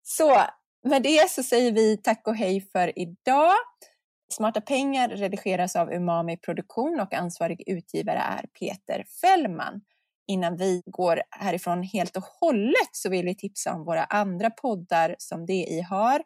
Så 0.03 0.40
med 0.88 1.03
det 1.03 1.31
så 1.31 1.42
säger 1.42 1.72
vi 1.72 1.96
tack 1.96 2.27
och 2.29 2.37
hej 2.37 2.61
för 2.72 2.98
idag. 2.98 3.53
Smarta 4.33 4.61
pengar 4.61 5.09
redigeras 5.09 5.77
av 5.77 5.92
Umami 5.92 6.37
Produktion 6.37 7.00
och 7.00 7.14
ansvarig 7.14 7.62
utgivare 7.66 8.18
är 8.18 8.46
Peter 8.59 9.05
Fällman. 9.20 9.81
Innan 10.27 10.57
vi 10.57 10.83
går 10.87 11.22
härifrån 11.31 11.83
helt 11.83 12.16
och 12.16 12.22
hållet 12.40 12.88
så 12.92 13.11
vill 13.11 13.24
vi 13.27 13.35
tipsa 13.37 13.72
om 13.74 13.85
våra 13.85 14.05
andra 14.05 14.50
poddar 14.50 15.14
som 15.18 15.46
DI 15.46 15.81
har. 15.90 16.22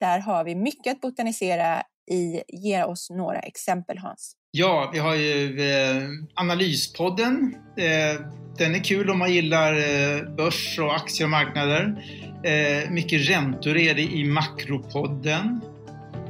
Där 0.00 0.18
har 0.18 0.44
vi 0.44 0.54
mycket 0.54 0.92
att 0.92 1.00
botanisera 1.00 1.82
i. 2.10 2.42
Ge 2.48 2.82
oss 2.82 3.10
några 3.10 3.38
exempel 3.38 3.98
Hans. 3.98 4.36
Ja, 4.50 4.90
vi 4.92 4.98
har 4.98 5.14
ju 5.14 5.60
eh, 5.70 6.08
Analyspodden. 6.34 7.56
Eh, 7.76 8.20
den 8.58 8.74
är 8.74 8.84
kul 8.84 9.10
om 9.10 9.18
man 9.18 9.32
gillar 9.32 9.74
eh, 9.74 10.34
börs 10.36 10.78
och 10.78 10.94
aktier 10.94 11.26
och 11.26 11.30
marknader. 11.30 12.04
Eh, 12.44 12.90
mycket 12.90 13.28
räntor 13.28 13.76
är 13.76 13.94
det 13.94 14.02
i 14.02 14.24
Makropodden. 14.24 15.60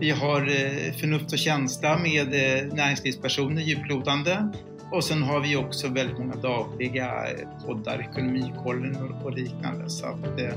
Vi 0.00 0.10
har 0.10 0.40
eh, 0.40 0.92
Förnuft 0.92 1.32
och 1.32 1.38
känsla 1.38 1.98
med 1.98 2.34
eh, 2.34 2.74
näringslivspersoner, 2.74 3.62
djuplodande. 3.62 4.48
Och 4.90 5.04
sen 5.04 5.22
har 5.22 5.40
vi 5.40 5.56
också 5.56 5.88
väldigt 5.88 6.18
många 6.18 6.34
dagliga 6.34 7.04
eh, 7.04 7.66
poddar, 7.66 8.00
Ekonomikollen 8.10 9.12
och, 9.24 9.32
liknande. 9.32 9.90
Så 9.90 10.06
att 10.06 10.40
eh, 10.40 10.54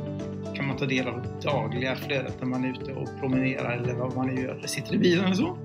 kan 0.55 0.67
man 0.67 0.77
ta 0.77 0.85
del 0.85 1.07
av 1.07 1.21
det 1.21 1.49
dagliga 1.49 1.95
flödet 1.95 2.35
när 2.39 2.47
man 2.47 2.63
är 2.63 2.69
ute 2.69 2.93
och 2.93 3.07
promenerar 3.19 3.77
eller 3.77 3.93
vad 3.93 4.15
man 4.15 4.27
nu 4.27 4.41
gör, 4.41 4.61
sitter 4.65 4.95
i 4.95 4.97
bilen 4.97 5.25
eller 5.25 5.35
så. 5.35 5.57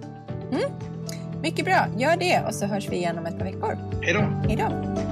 Mycket 1.42 1.64
bra, 1.64 1.86
gör 1.98 2.16
det 2.16 2.42
och 2.46 2.54
så 2.54 2.66
hörs 2.66 2.88
vi 2.88 2.96
igen 2.96 3.18
om 3.18 3.26
ett 3.26 3.38
par 3.38 3.44
veckor. 3.44 3.78
Hej 4.02 4.14
då! 4.14 4.20
Hej 4.20 4.56
då! 4.56 5.11